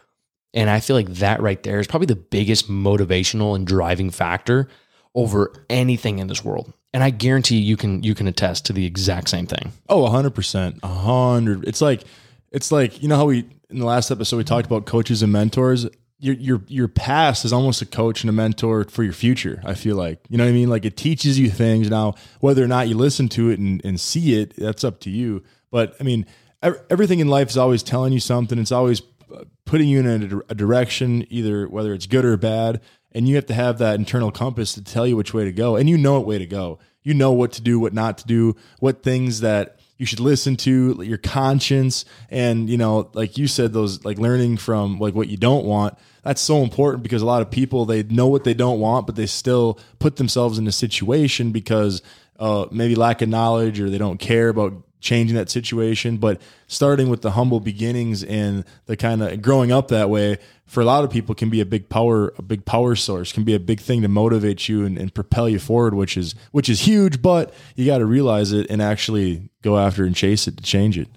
And 0.53 0.69
I 0.69 0.79
feel 0.79 0.95
like 0.95 1.09
that 1.15 1.41
right 1.41 1.61
there 1.63 1.79
is 1.79 1.87
probably 1.87 2.05
the 2.05 2.15
biggest 2.15 2.69
motivational 2.69 3.55
and 3.55 3.67
driving 3.67 4.09
factor 4.09 4.69
over 5.15 5.65
anything 5.69 6.19
in 6.19 6.28
this 6.28 6.43
world. 6.43 6.73
And 6.93 7.04
I 7.04 7.10
guarantee 7.10 7.58
you 7.58 7.78
can 7.78 8.04
you 8.04 8.13
can 8.13 8.28
attest 8.28 8.65
to 8.67 8.73
the 8.73 8.86
exact 8.86 9.30
same 9.30 9.47
thing. 9.47 9.71
Oh, 9.89 10.06
hundred 10.08 10.36
percent, 10.36 10.80
a 10.84 10.88
hundred. 10.88 11.67
It's 11.67 11.82
like, 11.82 12.04
it's 12.51 12.71
like 12.71 13.01
you 13.01 13.10
know 13.10 13.15
how 13.15 13.25
we 13.25 13.45
in 13.69 13.80
the 13.80 13.86
last 13.86 14.12
episode 14.12 14.38
we 14.38 14.43
talked 14.43 14.67
about 14.67 14.86
coaches 14.86 15.23
and 15.23 15.32
mentors. 15.32 15.88
Your 16.19 16.36
your 16.36 16.62
your 16.67 16.88
past 16.88 17.43
is 17.43 17.51
almost 17.51 17.82
a 17.82 17.86
coach 17.86 18.23
and 18.23 18.30
a 18.30 18.34
mentor 18.34 18.86
for 18.86 19.04
your 19.04 19.13
future. 19.13 19.62
I 19.65 19.73
feel 19.73 19.97
like 19.97 20.19
you 20.30 20.38
know 20.38 20.45
what 20.45 20.51
I 20.51 20.54
mean. 20.54 20.69
Like 20.69 20.86
it 20.86 20.95
teaches 20.95 21.38
you 21.38 21.49
things. 21.49 21.89
Now, 21.89 22.15
whether 22.39 22.63
or 22.63 22.67
not 22.67 22.88
you 22.88 22.95
listen 22.95 23.28
to 23.30 23.49
it 23.49 23.60
and, 23.60 23.84
and 23.84 23.99
see 23.99 24.39
it, 24.39 24.56
that's 24.56 24.86
up 24.86 25.01
to 25.01 25.10
you. 25.10 25.43
But 25.71 25.95
I 25.99 26.04
mean, 26.04 26.25
everything 26.62 27.19
in 27.19 27.28
life 27.28 27.49
is 27.49 27.58
always 27.58 27.84
telling 27.84 28.13
you 28.13 28.21
something. 28.21 28.58
It's 28.58 28.71
always 28.71 29.01
uh, 29.34 29.43
putting 29.65 29.89
you 29.89 29.99
in 29.99 30.08
a, 30.08 30.51
a 30.51 30.56
direction, 30.56 31.25
either 31.30 31.67
whether 31.67 31.93
it's 31.93 32.06
good 32.06 32.23
or 32.23 32.38
bad. 32.38 32.80
And 33.15 33.30
you 33.30 33.36
have 33.36 33.45
to 33.45 33.54
have 33.54 33.78
that 33.78 33.95
internal 33.95 34.30
compass 34.30 34.73
to 34.73 34.84
tell 34.84 35.08
you 35.08 35.15
which 35.15 35.34
way 35.34 35.45
to 35.45 35.51
go. 35.54 35.78
And 35.78 35.89
you 35.89 35.97
know 35.97 36.19
what 36.19 36.28
way 36.28 36.38
to 36.38 36.45
go. 36.45 36.80
You 37.01 37.13
know 37.13 37.32
what 37.32 37.54
to 37.54 37.62
do, 37.62 37.80
what 37.80 37.93
not 37.93 38.17
to 38.17 38.28
do, 38.28 38.58
what 38.80 39.04
things 39.04 39.39
that 39.39 39.80
you 39.97 40.06
should 40.06 40.19
listen 40.19 40.58
to, 40.58 41.01
your 41.01 41.17
conscience. 41.17 42.04
And, 42.30 42.69
you 42.69 42.78
know, 42.78 43.10
like 43.13 43.38
you 43.38 43.47
said, 43.47 43.71
those 43.71 44.04
like 44.04 44.17
learning 44.17 44.58
from 44.58 44.99
like 44.99 45.15
what 45.15 45.30
you 45.30 45.38
don't 45.38 45.63
want. 45.63 45.97
That's 46.23 46.41
so 46.41 46.62
important 46.62 47.04
because 47.04 47.21
a 47.21 47.25
lot 47.25 47.41
of 47.41 47.49
people, 47.49 47.86
they 47.86 48.04
know 48.04 48.28
what 48.28 48.43
they 48.43 48.54
don't 48.54 48.82
want, 48.82 49.06
but 49.06 49.15
they 49.15 49.28
still 49.28 49.80
put 49.99 50.17
themselves 50.17 50.58
in 50.58 50.67
a 50.67 50.71
situation 50.73 51.54
because 51.54 52.01
uh, 52.38 52.65
maybe 52.69 52.95
lack 52.95 53.21
of 53.21 53.30
knowledge 53.30 53.80
or 53.80 53.89
they 53.89 53.97
don't 53.97 54.19
care 54.19 54.49
about 54.49 54.73
changing 55.05 55.37
that 55.37 55.49
situation. 55.49 56.17
But 56.17 56.41
starting 56.67 57.07
with 57.09 57.21
the 57.21 57.31
humble 57.31 57.61
beginnings 57.61 58.23
and 58.23 58.65
the 58.87 58.97
kind 58.97 59.21
of 59.21 59.41
growing 59.41 59.71
up 59.71 59.87
that 59.89 60.09
way 60.09 60.39
for 60.65 60.81
a 60.81 60.85
lot 60.85 61.03
of 61.03 61.11
people 61.11 61.35
can 61.35 61.49
be 61.49 61.61
a 61.61 61.65
big 61.65 61.87
power, 61.87 62.33
a 62.37 62.41
big 62.41 62.65
power 62.65 62.95
source, 62.95 63.31
can 63.31 63.43
be 63.43 63.53
a 63.53 63.59
big 63.59 63.79
thing 63.79 64.01
to 64.01 64.07
motivate 64.07 64.67
you 64.67 64.83
and, 64.83 64.97
and 64.97 65.13
propel 65.13 65.47
you 65.47 65.59
forward, 65.59 65.93
which 65.93 66.17
is 66.17 66.35
which 66.51 66.67
is 66.67 66.81
huge. 66.81 67.21
But 67.21 67.53
you 67.75 67.85
got 67.85 67.99
to 67.99 68.05
realize 68.05 68.51
it 68.51 68.67
and 68.69 68.81
actually 68.81 69.49
go 69.61 69.77
after 69.77 70.03
and 70.03 70.15
chase 70.15 70.47
it 70.47 70.57
to 70.57 70.63
change 70.63 70.97
it. 70.97 71.07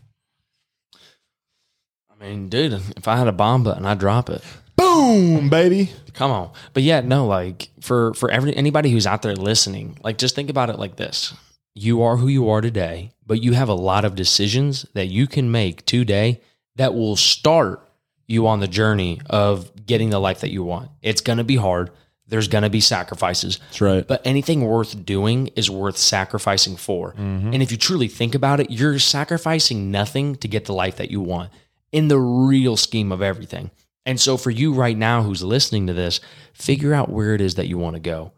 I 2.11 2.25
mean, 2.25 2.49
dude, 2.49 2.75
if 2.97 3.09
I 3.09 3.17
had 3.17 3.29
a 3.29 3.33
bomb 3.33 3.65
button, 3.65 3.87
I'd 3.87 3.99
drop 3.99 4.29
it. 4.29 4.43
Boom, 4.77 5.49
baby. 5.49 5.91
Come 6.13 6.31
on. 6.31 6.51
But 6.75 6.83
yeah, 6.83 7.01
no, 7.01 7.27
like 7.27 7.71
for 7.81 8.13
for 8.15 8.31
every 8.31 8.55
anybody 8.55 8.91
who's 8.91 9.07
out 9.07 9.23
there 9.23 9.35
listening, 9.35 9.99
like 10.03 10.19
just 10.19 10.35
think 10.35 10.51
about 10.51 10.69
it 10.69 10.79
like 10.79 10.97
this. 10.97 11.33
You 11.79 12.03
are 12.03 12.17
who 12.17 12.27
you 12.27 12.49
are 12.51 12.61
today, 12.61 13.13
but 13.25 13.41
you 13.41 13.53
have 13.53 13.69
a 13.69 13.75
lot 13.75 14.05
of 14.05 14.17
decisions 14.17 14.85
that 14.95 15.07
you 15.07 15.27
can 15.29 15.51
make 15.53 15.87
today 15.87 16.41
that 16.77 16.93
will 16.93 17.15
start 17.15 17.89
you 18.27 18.47
on 18.49 18.59
the 18.61 18.67
journey 18.67 19.21
of 19.31 19.87
getting 19.87 20.11
the 20.11 20.19
life 20.19 20.41
that 20.41 20.51
you 20.51 20.65
want. 20.65 20.91
It's 21.03 21.21
going 21.21 21.39
to 21.39 21.45
be 21.45 21.57
hard. 21.57 21.91
There's 22.27 22.49
going 22.49 22.63
to 22.65 22.71
be 22.71 22.81
sacrifices. 22.81 23.59
That's 23.59 23.81
right. 23.81 24.07
But 24.07 24.21
anything 24.27 24.65
worth 24.65 25.07
doing 25.07 25.47
is 25.57 25.71
worth 25.71 25.97
sacrificing 25.97 26.77
for. 26.77 27.13
Mm-hmm. 27.13 27.55
And 27.55 27.63
if 27.63 27.71
you 27.71 27.79
truly 27.79 28.09
think 28.09 28.35
about 28.35 28.61
it, 28.61 28.71
you're 28.71 28.99
sacrificing 28.99 29.91
nothing 29.91 30.35
to 30.37 30.49
get 30.49 30.65
the 30.67 30.75
life 30.75 30.97
that 30.97 31.11
you 31.11 31.21
want 31.21 31.51
in 31.93 32.09
the 32.09 32.19
real 32.19 32.77
scheme 32.77 33.13
of 33.13 33.23
everything. 33.23 33.71
And 34.05 34.21
so 34.21 34.37
for 34.37 34.51
you 34.51 34.75
right 34.75 34.97
now 34.97 35.23
who's 35.23 35.43
listening 35.43 35.87
to 35.87 35.95
this, 35.95 36.21
figure 36.55 36.93
out 36.93 37.09
where 37.09 37.35
it 37.35 37.41
is 37.41 37.55
that 37.55 37.69
you 37.69 37.79
want 37.79 37.95
to 37.95 38.01
go. 38.01 38.33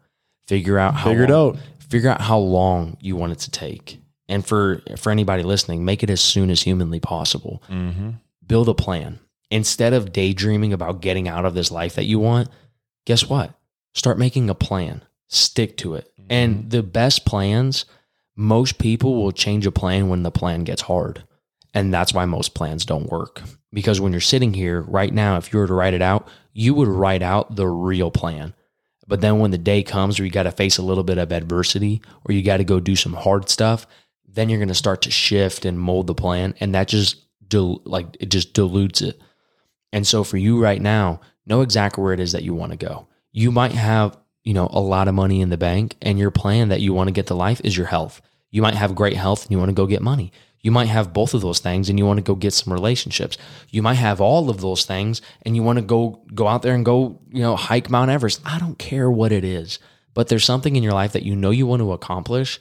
Figure 0.47 0.77
out 0.77 0.93
how 0.93 1.09
Figure 1.09 1.23
it 1.23 1.29
long- 1.31 1.55
out. 1.55 1.61
Figure 1.91 2.09
out 2.09 2.21
how 2.21 2.39
long 2.39 2.95
you 3.01 3.17
want 3.17 3.33
it 3.33 3.39
to 3.39 3.51
take. 3.51 3.99
And 4.29 4.45
for 4.45 4.81
for 4.95 5.11
anybody 5.11 5.43
listening, 5.43 5.83
make 5.83 6.03
it 6.03 6.09
as 6.09 6.21
soon 6.21 6.49
as 6.49 6.61
humanly 6.61 7.01
possible. 7.01 7.61
Mm-hmm. 7.69 8.11
Build 8.47 8.69
a 8.69 8.73
plan. 8.73 9.19
Instead 9.49 9.91
of 9.91 10.13
daydreaming 10.13 10.71
about 10.71 11.01
getting 11.01 11.27
out 11.27 11.43
of 11.43 11.53
this 11.53 11.69
life 11.69 11.95
that 11.95 12.05
you 12.05 12.17
want, 12.17 12.47
guess 13.05 13.27
what? 13.27 13.53
Start 13.93 14.17
making 14.17 14.49
a 14.49 14.55
plan. 14.55 15.03
Stick 15.27 15.75
to 15.77 15.95
it. 15.95 16.09
Mm-hmm. 16.17 16.31
And 16.31 16.69
the 16.71 16.81
best 16.81 17.25
plans, 17.25 17.83
most 18.37 18.77
people 18.77 19.21
will 19.21 19.33
change 19.33 19.65
a 19.65 19.71
plan 19.71 20.07
when 20.07 20.23
the 20.23 20.31
plan 20.31 20.63
gets 20.63 20.83
hard. 20.83 21.25
And 21.73 21.93
that's 21.93 22.13
why 22.13 22.23
most 22.23 22.53
plans 22.53 22.85
don't 22.85 23.11
work. 23.11 23.41
Because 23.73 23.99
when 23.99 24.13
you're 24.13 24.21
sitting 24.21 24.53
here 24.53 24.81
right 24.81 25.13
now, 25.13 25.35
if 25.35 25.51
you 25.51 25.59
were 25.59 25.67
to 25.67 25.73
write 25.73 25.93
it 25.93 26.01
out, 26.01 26.29
you 26.53 26.73
would 26.73 26.87
write 26.87 27.21
out 27.21 27.57
the 27.57 27.67
real 27.67 28.11
plan. 28.11 28.53
But 29.11 29.19
then 29.19 29.39
when 29.39 29.51
the 29.51 29.57
day 29.57 29.83
comes 29.83 30.17
where 30.17 30.25
you 30.25 30.31
got 30.31 30.43
to 30.43 30.53
face 30.53 30.77
a 30.77 30.81
little 30.81 31.03
bit 31.03 31.17
of 31.17 31.33
adversity 31.33 32.01
or 32.23 32.31
you 32.33 32.41
got 32.41 32.57
to 32.57 32.63
go 32.63 32.79
do 32.79 32.95
some 32.95 33.11
hard 33.11 33.49
stuff, 33.49 33.85
then 34.25 34.47
you're 34.47 34.57
going 34.57 34.69
to 34.69 34.73
start 34.73 35.01
to 35.01 35.11
shift 35.11 35.65
and 35.65 35.77
mold 35.77 36.07
the 36.07 36.15
plan. 36.15 36.55
And 36.61 36.73
that 36.75 36.87
just, 36.87 37.25
dil- 37.45 37.81
like, 37.83 38.15
it 38.21 38.27
just 38.27 38.53
dilutes 38.53 39.01
it. 39.01 39.19
And 39.91 40.07
so 40.07 40.23
for 40.23 40.37
you 40.37 40.63
right 40.63 40.81
now, 40.81 41.19
know 41.45 41.59
exactly 41.59 42.01
where 42.01 42.13
it 42.13 42.21
is 42.21 42.31
that 42.31 42.43
you 42.43 42.53
want 42.53 42.71
to 42.71 42.77
go. 42.77 43.09
You 43.33 43.51
might 43.51 43.73
have, 43.73 44.17
you 44.45 44.53
know, 44.53 44.69
a 44.71 44.79
lot 44.79 45.09
of 45.09 45.13
money 45.13 45.41
in 45.41 45.49
the 45.49 45.57
bank 45.57 45.97
and 46.01 46.17
your 46.17 46.31
plan 46.31 46.69
that 46.69 46.79
you 46.79 46.93
want 46.93 47.09
to 47.09 47.13
get 47.13 47.27
to 47.27 47.33
life 47.33 47.59
is 47.65 47.75
your 47.75 47.87
health. 47.87 48.21
You 48.49 48.61
might 48.61 48.75
have 48.75 48.95
great 48.95 49.17
health 49.17 49.43
and 49.43 49.51
you 49.51 49.57
want 49.57 49.71
to 49.71 49.75
go 49.75 49.87
get 49.87 50.01
money. 50.01 50.31
You 50.61 50.71
might 50.71 50.87
have 50.87 51.13
both 51.13 51.33
of 51.33 51.41
those 51.41 51.59
things 51.59 51.89
and 51.89 51.97
you 51.97 52.05
want 52.05 52.17
to 52.17 52.23
go 52.23 52.35
get 52.35 52.53
some 52.53 52.71
relationships. 52.71 53.37
You 53.69 53.81
might 53.81 53.95
have 53.95 54.21
all 54.21 54.49
of 54.49 54.61
those 54.61 54.85
things 54.85 55.21
and 55.41 55.55
you 55.55 55.63
want 55.63 55.77
to 55.77 55.85
go 55.85 56.21
go 56.33 56.47
out 56.47 56.61
there 56.61 56.75
and 56.75 56.85
go, 56.85 57.19
you 57.31 57.41
know, 57.41 57.55
hike 57.55 57.89
Mount 57.89 58.11
Everest. 58.11 58.41
I 58.45 58.59
don't 58.59 58.77
care 58.77 59.09
what 59.09 59.31
it 59.31 59.43
is. 59.43 59.79
But 60.13 60.27
there's 60.27 60.45
something 60.45 60.75
in 60.75 60.83
your 60.83 60.93
life 60.93 61.13
that 61.13 61.23
you 61.23 61.35
know 61.35 61.51
you 61.51 61.65
want 61.65 61.81
to 61.81 61.93
accomplish 61.93 62.59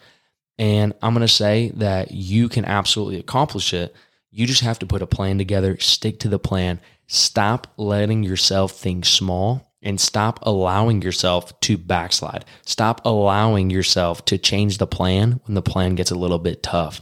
and 0.61 0.93
I'm 1.01 1.15
going 1.15 1.27
to 1.27 1.33
say 1.33 1.73
that 1.77 2.11
you 2.11 2.51
can 2.51 2.67
absolutely 2.67 3.19
accomplish 3.19 3.73
it. 3.73 3.97
You 4.31 4.47
just 4.47 4.61
have 4.61 4.79
to 4.81 4.87
put 4.87 5.01
a 5.01 5.07
plan 5.07 5.39
together, 5.39 5.79
stick 5.79 6.21
to 6.21 6.29
the 6.29 6.39
plan, 6.39 6.81
stop 7.07 7.67
letting 7.79 8.23
yourself 8.23 8.73
think 8.73 9.07
small, 9.07 9.73
and 9.83 9.99
stop 9.99 10.39
allowing 10.43 11.01
yourself 11.01 11.59
to 11.61 11.79
backslide. 11.79 12.45
Stop 12.67 13.01
allowing 13.07 13.71
yourself 13.71 14.23
to 14.27 14.37
change 14.37 14.77
the 14.77 14.87
plan 14.87 15.41
when 15.47 15.55
the 15.55 15.63
plan 15.63 15.95
gets 15.95 16.11
a 16.11 16.15
little 16.19 16.39
bit 16.39 16.63
tough. 16.63 17.01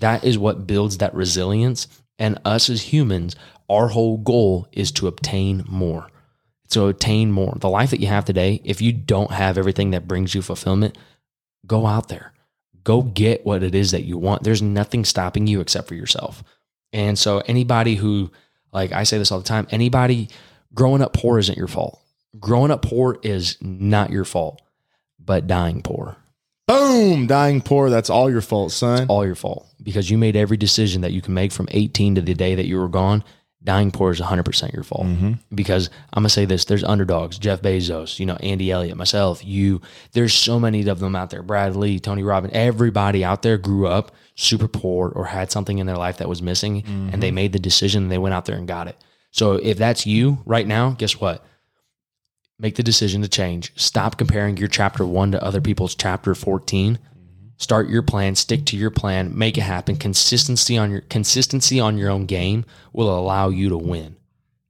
That 0.00 0.24
is 0.24 0.38
what 0.38 0.66
builds 0.66 0.98
that 0.98 1.14
resilience. 1.14 1.88
And 2.18 2.38
us 2.44 2.68
as 2.68 2.82
humans, 2.82 3.36
our 3.68 3.88
whole 3.88 4.18
goal 4.18 4.68
is 4.72 4.92
to 4.92 5.06
obtain 5.06 5.64
more. 5.66 6.08
To 6.70 6.86
obtain 6.86 7.32
more. 7.32 7.54
The 7.56 7.70
life 7.70 7.90
that 7.90 8.00
you 8.00 8.08
have 8.08 8.24
today, 8.24 8.60
if 8.64 8.82
you 8.82 8.92
don't 8.92 9.30
have 9.30 9.56
everything 9.56 9.90
that 9.92 10.06
brings 10.06 10.34
you 10.34 10.42
fulfillment, 10.42 10.98
go 11.66 11.86
out 11.86 12.08
there 12.08 12.32
go 12.84 13.02
get 13.02 13.44
what 13.44 13.62
it 13.62 13.74
is 13.74 13.90
that 13.90 14.04
you 14.04 14.18
want. 14.18 14.42
There's 14.42 14.62
nothing 14.62 15.04
stopping 15.04 15.46
you 15.46 15.60
except 15.60 15.86
for 15.88 15.94
yourself. 15.94 16.42
And 16.92 17.18
so 17.18 17.38
anybody 17.46 17.94
who 17.94 18.30
like 18.72 18.92
I 18.92 19.02
say 19.02 19.18
this 19.18 19.32
all 19.32 19.38
the 19.38 19.44
time, 19.44 19.66
anybody 19.70 20.28
growing 20.74 21.02
up 21.02 21.12
poor 21.12 21.38
isn't 21.38 21.58
your 21.58 21.68
fault. 21.68 22.00
Growing 22.38 22.70
up 22.70 22.82
poor 22.82 23.18
is 23.22 23.58
not 23.60 24.10
your 24.10 24.24
fault, 24.24 24.62
but 25.18 25.46
dying 25.46 25.82
poor, 25.82 26.16
Boom, 26.68 27.26
dying 27.26 27.60
poor. 27.60 27.90
That's 27.90 28.10
all 28.10 28.30
your 28.30 28.40
fault, 28.40 28.70
son. 28.70 29.06
all 29.08 29.26
your 29.26 29.34
fault 29.34 29.66
because 29.82 30.10
you 30.10 30.18
made 30.18 30.36
every 30.36 30.56
decision 30.56 31.02
that 31.02 31.12
you 31.12 31.22
can 31.22 31.34
make 31.34 31.52
from 31.52 31.68
18 31.70 32.16
to 32.16 32.20
the 32.20 32.34
day 32.34 32.54
that 32.54 32.66
you 32.66 32.78
were 32.78 32.88
gone. 32.88 33.24
Dying 33.62 33.90
poor 33.90 34.10
is 34.10 34.20
100% 34.20 34.72
your 34.72 34.82
fault. 34.82 35.06
Mm-hmm. 35.06 35.32
Because 35.54 35.90
I'm 36.12 36.22
going 36.22 36.28
to 36.28 36.30
say 36.30 36.46
this 36.46 36.64
there's 36.64 36.82
underdogs, 36.82 37.38
Jeff 37.38 37.60
Bezos, 37.60 38.18
you 38.18 38.24
know, 38.24 38.36
Andy 38.36 38.70
Elliott, 38.70 38.96
myself, 38.96 39.44
you. 39.44 39.82
There's 40.12 40.32
so 40.32 40.58
many 40.58 40.88
of 40.88 40.98
them 40.98 41.14
out 41.14 41.28
there. 41.28 41.42
Brad 41.42 41.76
Lea, 41.76 42.00
Tony 42.00 42.22
Robbins, 42.22 42.54
everybody 42.54 43.22
out 43.22 43.42
there 43.42 43.58
grew 43.58 43.86
up 43.86 44.12
super 44.34 44.68
poor 44.68 45.10
or 45.10 45.26
had 45.26 45.52
something 45.52 45.76
in 45.76 45.86
their 45.86 45.96
life 45.96 46.16
that 46.18 46.28
was 46.28 46.40
missing 46.40 46.82
and 46.86 47.22
they 47.22 47.28
mm-hmm. 47.28 47.34
made 47.34 47.52
the 47.52 47.58
decision 47.58 48.04
and 48.04 48.12
they 48.12 48.18
went 48.18 48.34
out 48.34 48.46
there 48.46 48.56
and 48.56 48.66
got 48.66 48.88
it. 48.88 48.96
So 49.30 49.54
if 49.54 49.76
that's 49.76 50.06
you 50.06 50.38
right 50.46 50.66
now, 50.66 50.90
guess 50.92 51.20
what? 51.20 51.44
Make 52.58 52.76
the 52.76 52.82
decision 52.82 53.20
to 53.22 53.28
change. 53.28 53.72
Stop 53.76 54.16
comparing 54.16 54.56
your 54.56 54.68
chapter 54.68 55.06
one 55.06 55.32
to 55.32 55.44
other 55.44 55.60
people's 55.60 55.94
chapter 55.94 56.34
14 56.34 56.98
start 57.60 57.88
your 57.88 58.02
plan 58.02 58.34
stick 58.34 58.64
to 58.64 58.76
your 58.76 58.90
plan 58.90 59.36
make 59.38 59.56
it 59.56 59.62
happen. 59.62 59.94
Consistency 59.94 60.76
on 60.76 60.90
your 60.90 61.02
consistency 61.02 61.78
on 61.78 61.96
your 61.96 62.10
own 62.10 62.26
game 62.26 62.64
will 62.92 63.16
allow 63.16 63.50
you 63.50 63.68
to 63.68 63.78
win. 63.78 64.16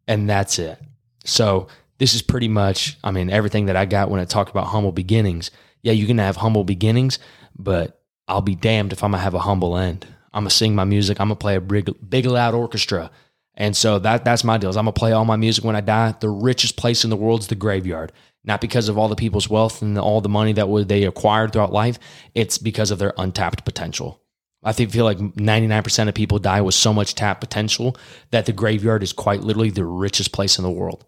And 0.06 0.28
that's 0.28 0.58
it. 0.58 0.78
So 1.24 1.68
this 1.98 2.14
is 2.14 2.22
pretty 2.22 2.48
much 2.48 2.98
i 3.04 3.10
mean 3.10 3.30
everything 3.30 3.66
that 3.66 3.76
i 3.76 3.84
got 3.84 4.10
when 4.10 4.20
i 4.20 4.24
talked 4.24 4.50
about 4.50 4.66
humble 4.66 4.92
beginnings. 4.92 5.50
Yeah 5.82 5.92
you're 5.92 6.08
gonna 6.08 6.24
have 6.24 6.36
humble 6.36 6.64
beginnings 6.64 7.18
but 7.58 8.02
i'll 8.28 8.40
be 8.42 8.54
damned 8.54 8.92
if 8.92 9.02
i'm 9.02 9.12
gonna 9.12 9.22
have 9.22 9.34
a 9.34 9.40
humble 9.40 9.76
end. 9.76 10.06
I'm 10.32 10.42
gonna 10.42 10.50
sing 10.50 10.74
my 10.74 10.84
music. 10.84 11.20
I'm 11.20 11.28
gonna 11.28 11.36
play 11.36 11.56
a 11.56 11.60
big, 11.60 11.90
big 12.08 12.26
loud 12.26 12.54
orchestra. 12.54 13.10
And 13.54 13.76
so 13.76 13.98
that 13.98 14.24
that's 14.24 14.44
my 14.44 14.58
deal. 14.58 14.70
Is 14.70 14.76
I'm 14.76 14.84
gonna 14.84 14.92
play 14.92 15.12
all 15.12 15.24
my 15.24 15.36
music 15.36 15.64
when 15.64 15.76
I 15.76 15.80
die. 15.80 16.14
The 16.18 16.28
richest 16.28 16.76
place 16.76 17.04
in 17.04 17.10
the 17.10 17.16
world 17.16 17.40
is 17.40 17.48
the 17.48 17.54
graveyard, 17.54 18.12
not 18.44 18.60
because 18.60 18.88
of 18.88 18.96
all 18.98 19.08
the 19.08 19.16
people's 19.16 19.48
wealth 19.48 19.82
and 19.82 19.98
all 19.98 20.20
the 20.20 20.28
money 20.28 20.52
that 20.54 20.84
they 20.88 21.04
acquired 21.04 21.52
throughout 21.52 21.72
life. 21.72 21.98
It's 22.34 22.58
because 22.58 22.90
of 22.90 22.98
their 22.98 23.12
untapped 23.18 23.64
potential. 23.64 24.20
I 24.62 24.72
think 24.72 24.90
feel 24.90 25.04
like 25.06 25.18
99% 25.18 26.08
of 26.08 26.14
people 26.14 26.38
die 26.38 26.60
with 26.60 26.74
so 26.74 26.92
much 26.92 27.14
tapped 27.14 27.40
potential 27.40 27.96
that 28.30 28.46
the 28.46 28.52
graveyard 28.52 29.02
is 29.02 29.12
quite 29.12 29.40
literally 29.40 29.70
the 29.70 29.84
richest 29.86 30.32
place 30.32 30.58
in 30.58 30.64
the 30.64 30.70
world. 30.70 31.04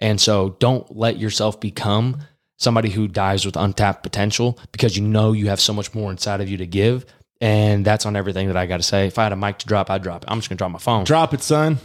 And 0.00 0.20
so 0.20 0.56
don't 0.60 0.96
let 0.96 1.18
yourself 1.18 1.60
become 1.60 2.18
somebody 2.56 2.90
who 2.90 3.08
dies 3.08 3.44
with 3.44 3.56
untapped 3.56 4.02
potential 4.04 4.58
because 4.70 4.96
you 4.96 5.02
know 5.06 5.32
you 5.32 5.48
have 5.48 5.60
so 5.60 5.72
much 5.72 5.92
more 5.94 6.10
inside 6.10 6.40
of 6.40 6.48
you 6.48 6.56
to 6.58 6.66
give. 6.66 7.04
And 7.40 7.84
that's 7.84 8.06
on 8.06 8.14
everything 8.14 8.46
that 8.46 8.56
I 8.56 8.66
got 8.66 8.76
to 8.76 8.82
say. 8.84 9.08
If 9.08 9.18
I 9.18 9.24
had 9.24 9.32
a 9.32 9.36
mic 9.36 9.58
to 9.58 9.66
drop, 9.66 9.90
I'd 9.90 10.02
drop 10.02 10.22
it. 10.22 10.28
I'm 10.30 10.38
just 10.38 10.48
going 10.48 10.56
to 10.56 10.60
drop 10.60 10.70
my 10.70 10.78
phone 10.78 11.04
Drop 11.04 11.34
it, 11.34 11.42
son. 11.42 11.78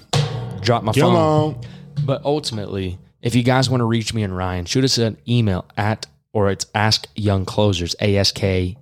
drop 0.62 0.84
my 0.84 0.92
Come 0.94 1.02
phone. 1.02 1.16
on. 1.16 1.62
But 2.06 2.24
ultimately, 2.24 3.00
if 3.22 3.36
you 3.36 3.44
guys 3.44 3.70
want 3.70 3.82
to 3.82 3.86
reach 3.86 4.14
me 4.14 4.24
and 4.24 4.36
Ryan, 4.36 4.66
shoot 4.66 4.84
us 4.84 4.98
an 4.98 5.18
email 5.28 5.66
at 5.78 6.08
or 6.32 6.52
it's 6.52 6.66
ask 6.76 7.08
young 7.16 7.44
closers, 7.46 7.96
ask 8.00 8.40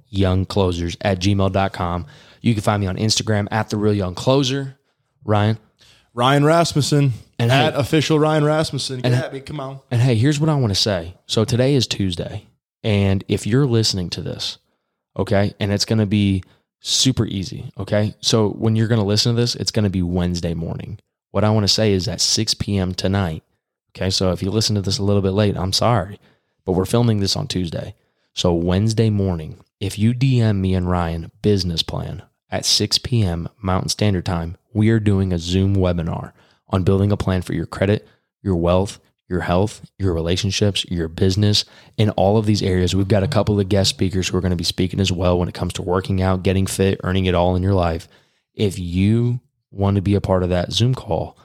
young 0.10 0.46
closers 0.46 0.98
at 1.02 1.20
gmail.com. 1.20 2.06
You 2.42 2.54
can 2.54 2.62
find 2.64 2.82
me 2.82 2.88
on 2.88 2.98
Instagram 2.98 3.48
at 3.52 3.70
the 3.70 3.78
real 3.78 3.94
young 3.94 4.16
closer. 4.16 4.78
Ryan. 5.24 5.58
Ryan 6.14 6.44
Rasmussen. 6.46 7.14
And 7.40 7.52
at 7.52 7.74
hey- 7.74 7.80
official 7.80 8.20
Ryan 8.20 8.44
Rasmussen. 8.44 8.98
Get 9.02 9.06
And- 9.12 9.16
at 9.16 9.34
me. 9.34 9.40
Come 9.40 9.60
on. 9.60 9.80
And 9.92 10.02
hey, 10.02 10.16
here's 10.16 10.40
what 10.40 10.50
I 10.50 10.56
want 10.56 10.72
to 10.72 10.80
say. 10.80 11.16
So 11.26 11.46
today 11.46 11.74
is 11.76 11.88
Tuesday. 11.88 12.46
And 12.84 13.24
if 13.28 13.46
you're 13.48 13.66
listening 13.68 14.10
to 14.12 14.22
this, 14.22 14.58
okay, 15.18 15.54
and 15.60 15.72
it's 15.72 15.86
going 15.86 16.00
to 16.00 16.06
be 16.06 16.44
super 16.80 17.26
easy, 17.26 17.72
okay? 17.78 18.16
So 18.22 18.50
when 18.50 18.76
you're 18.76 18.88
going 18.88 19.02
to 19.02 19.06
listen 19.06 19.36
to 19.36 19.42
this, 19.42 19.56
it's 19.56 19.72
going 19.72 19.84
to 19.84 19.90
be 19.90 20.02
Wednesday 20.02 20.54
morning. 20.54 21.00
What 21.32 21.44
I 21.44 21.50
want 21.50 21.64
to 21.66 21.74
say 21.74 21.92
is 21.92 22.08
at 22.08 22.22
6 22.22 22.54
p.m. 22.56 22.94
tonight, 22.94 23.44
okay? 23.90 24.10
So 24.10 24.32
if 24.32 24.42
you 24.42 24.52
listen 24.52 24.76
to 24.76 24.82
this 24.82 24.98
a 24.98 25.04
little 25.04 25.22
bit 25.22 25.32
late, 25.32 25.58
I'm 25.58 25.74
sorry, 25.74 26.20
but 26.66 26.74
we're 26.74 26.86
filming 26.86 27.20
this 27.20 27.36
on 27.36 27.48
Tuesday. 27.48 27.96
So 28.34 28.54
Wednesday 28.54 29.10
morning, 29.10 29.60
if 29.80 29.98
you 29.98 30.14
DM 30.14 30.58
me 30.58 30.74
and 30.74 30.90
Ryan 30.90 31.32
business 31.42 31.84
plan 31.84 32.24
at 32.50 32.66
6 32.66 33.00
p.m. 33.00 33.50
Mountain 33.62 33.90
Standard 33.90 34.26
Time, 34.26 34.58
we 34.74 34.90
are 34.90 35.00
doing 35.00 35.34
a 35.34 35.40
Zoom 35.40 35.76
webinar 35.76 36.34
on 36.70 36.84
building 36.84 37.12
a 37.12 37.18
plan 37.18 37.42
for 37.42 37.54
your 37.54 37.66
credit, 37.66 38.08
your 38.42 38.56
wealth, 38.56 39.00
your 39.30 39.42
health, 39.42 39.82
your 39.98 40.14
relationships, 40.14 40.86
your 40.86 41.08
business, 41.08 41.66
in 41.98 42.10
all 42.12 42.38
of 42.38 42.46
these 42.46 42.64
areas. 42.64 42.96
We've 42.96 43.08
got 43.08 43.24
a 43.24 43.28
couple 43.28 43.60
of 43.60 43.70
guest 43.70 43.90
speakers 43.90 44.28
who 44.30 44.38
are 44.38 44.42
going 44.42 44.52
to 44.52 44.56
be 44.56 44.64
speaking 44.64 45.00
as 45.00 45.12
well 45.12 45.38
when 45.38 45.50
it 45.50 45.56
comes 45.56 45.74
to 45.74 45.82
working 45.82 46.22
out, 46.22 46.44
getting 46.44 46.66
fit, 46.66 47.02
earning 47.04 47.26
it 47.26 47.36
all 47.36 47.56
in 47.56 47.64
your 47.64 47.74
life. 47.74 48.08
If 48.54 48.80
you 48.80 49.42
want 49.70 49.96
to 49.96 50.02
be 50.02 50.16
a 50.16 50.22
part 50.22 50.44
of 50.44 50.50
that 50.50 50.72
Zoom 50.72 50.96
call, 50.96 51.38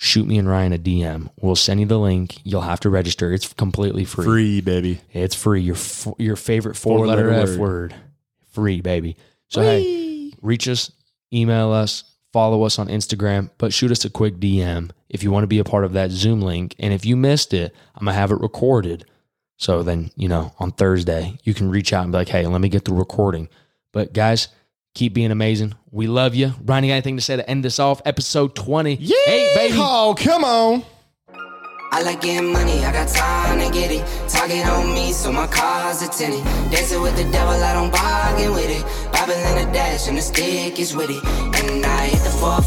shoot 0.00 0.26
me 0.26 0.38
and 0.38 0.48
Ryan 0.48 0.72
a 0.72 0.78
DM. 0.78 1.28
We'll 1.40 1.56
send 1.56 1.80
you 1.80 1.86
the 1.86 1.98
link. 1.98 2.38
You'll 2.44 2.62
have 2.62 2.80
to 2.80 2.88
register. 2.88 3.32
It's 3.32 3.52
completely 3.52 4.04
free. 4.06 4.24
Free, 4.24 4.60
baby. 4.62 5.00
It's 5.12 5.34
free. 5.34 5.60
Your 5.60 5.74
f- 5.76 6.08
your 6.18 6.36
favorite 6.36 6.76
four, 6.76 7.06
letter, 7.06 7.24
Four-letter 7.28 7.52
F 7.52 7.58
word. 7.58 7.90
word. 7.92 7.94
Free, 8.52 8.80
baby. 8.80 9.16
So 9.48 9.60
hey, 9.60 10.32
reach 10.40 10.68
us, 10.68 10.92
email 11.32 11.72
us, 11.72 12.04
follow 12.32 12.62
us 12.62 12.78
on 12.78 12.88
Instagram, 12.88 13.50
but 13.58 13.72
shoot 13.74 13.90
us 13.90 14.04
a 14.04 14.10
quick 14.10 14.36
DM 14.36 14.90
if 15.08 15.22
you 15.22 15.30
want 15.30 15.42
to 15.42 15.48
be 15.48 15.58
a 15.58 15.64
part 15.64 15.84
of 15.84 15.92
that 15.94 16.10
Zoom 16.10 16.40
link. 16.42 16.74
And 16.78 16.92
if 16.94 17.04
you 17.04 17.16
missed 17.16 17.52
it, 17.52 17.74
I'm 17.94 18.04
gonna 18.06 18.14
have 18.16 18.30
it 18.30 18.40
recorded. 18.40 19.04
So 19.56 19.82
then, 19.82 20.12
you 20.14 20.28
know, 20.28 20.52
on 20.60 20.70
Thursday, 20.70 21.36
you 21.42 21.52
can 21.54 21.68
reach 21.68 21.92
out 21.92 22.04
and 22.04 22.12
be 22.12 22.18
like, 22.18 22.28
hey, 22.28 22.46
let 22.46 22.60
me 22.60 22.68
get 22.68 22.84
the 22.84 22.94
recording. 22.94 23.48
But 23.92 24.12
guys, 24.12 24.48
keep 24.94 25.14
being 25.14 25.30
amazing. 25.30 25.74
We 25.90 26.06
love 26.06 26.34
you. 26.34 26.52
Ryan, 26.64 26.84
you 26.84 26.90
got 26.90 26.94
anything 26.94 27.16
to 27.16 27.22
say 27.22 27.36
to 27.36 27.48
end 27.48 27.64
this 27.64 27.78
off? 27.78 28.02
Episode 28.04 28.54
20. 28.54 28.96
Yeah, 29.00 29.16
Hey, 29.26 29.52
baby. 29.54 29.76
Oh, 29.78 30.14
come 30.18 30.44
on. 30.44 30.82
I 31.90 32.02
like 32.02 32.20
getting 32.20 32.52
money, 32.52 32.84
I 32.84 32.92
got 32.92 33.08
time 33.08 33.58
to 33.60 33.72
get 33.72 33.90
it. 33.90 34.04
Target 34.28 34.66
on 34.66 34.92
me, 34.92 35.12
so 35.12 35.32
my 35.32 35.46
car's 35.46 36.02
a 36.02 36.08
tinted. 36.08 36.44
Dancing 36.70 37.00
with 37.00 37.16
the 37.16 37.24
devil, 37.32 37.54
I 37.54 37.72
don't 37.72 37.90
bargain 37.90 38.52
with 38.52 38.68
it. 38.68 38.84
Bobbing 39.12 39.38
in 39.38 39.66
the 39.66 39.72
dash, 39.72 40.06
and 40.06 40.18
the 40.18 40.20
stick 40.20 40.78
is 40.78 40.94
with 40.94 41.08
it. 41.08 41.24
And 41.24 41.86
I 41.86 42.08
hit 42.08 42.22
the 42.22 42.30
4 42.30 42.60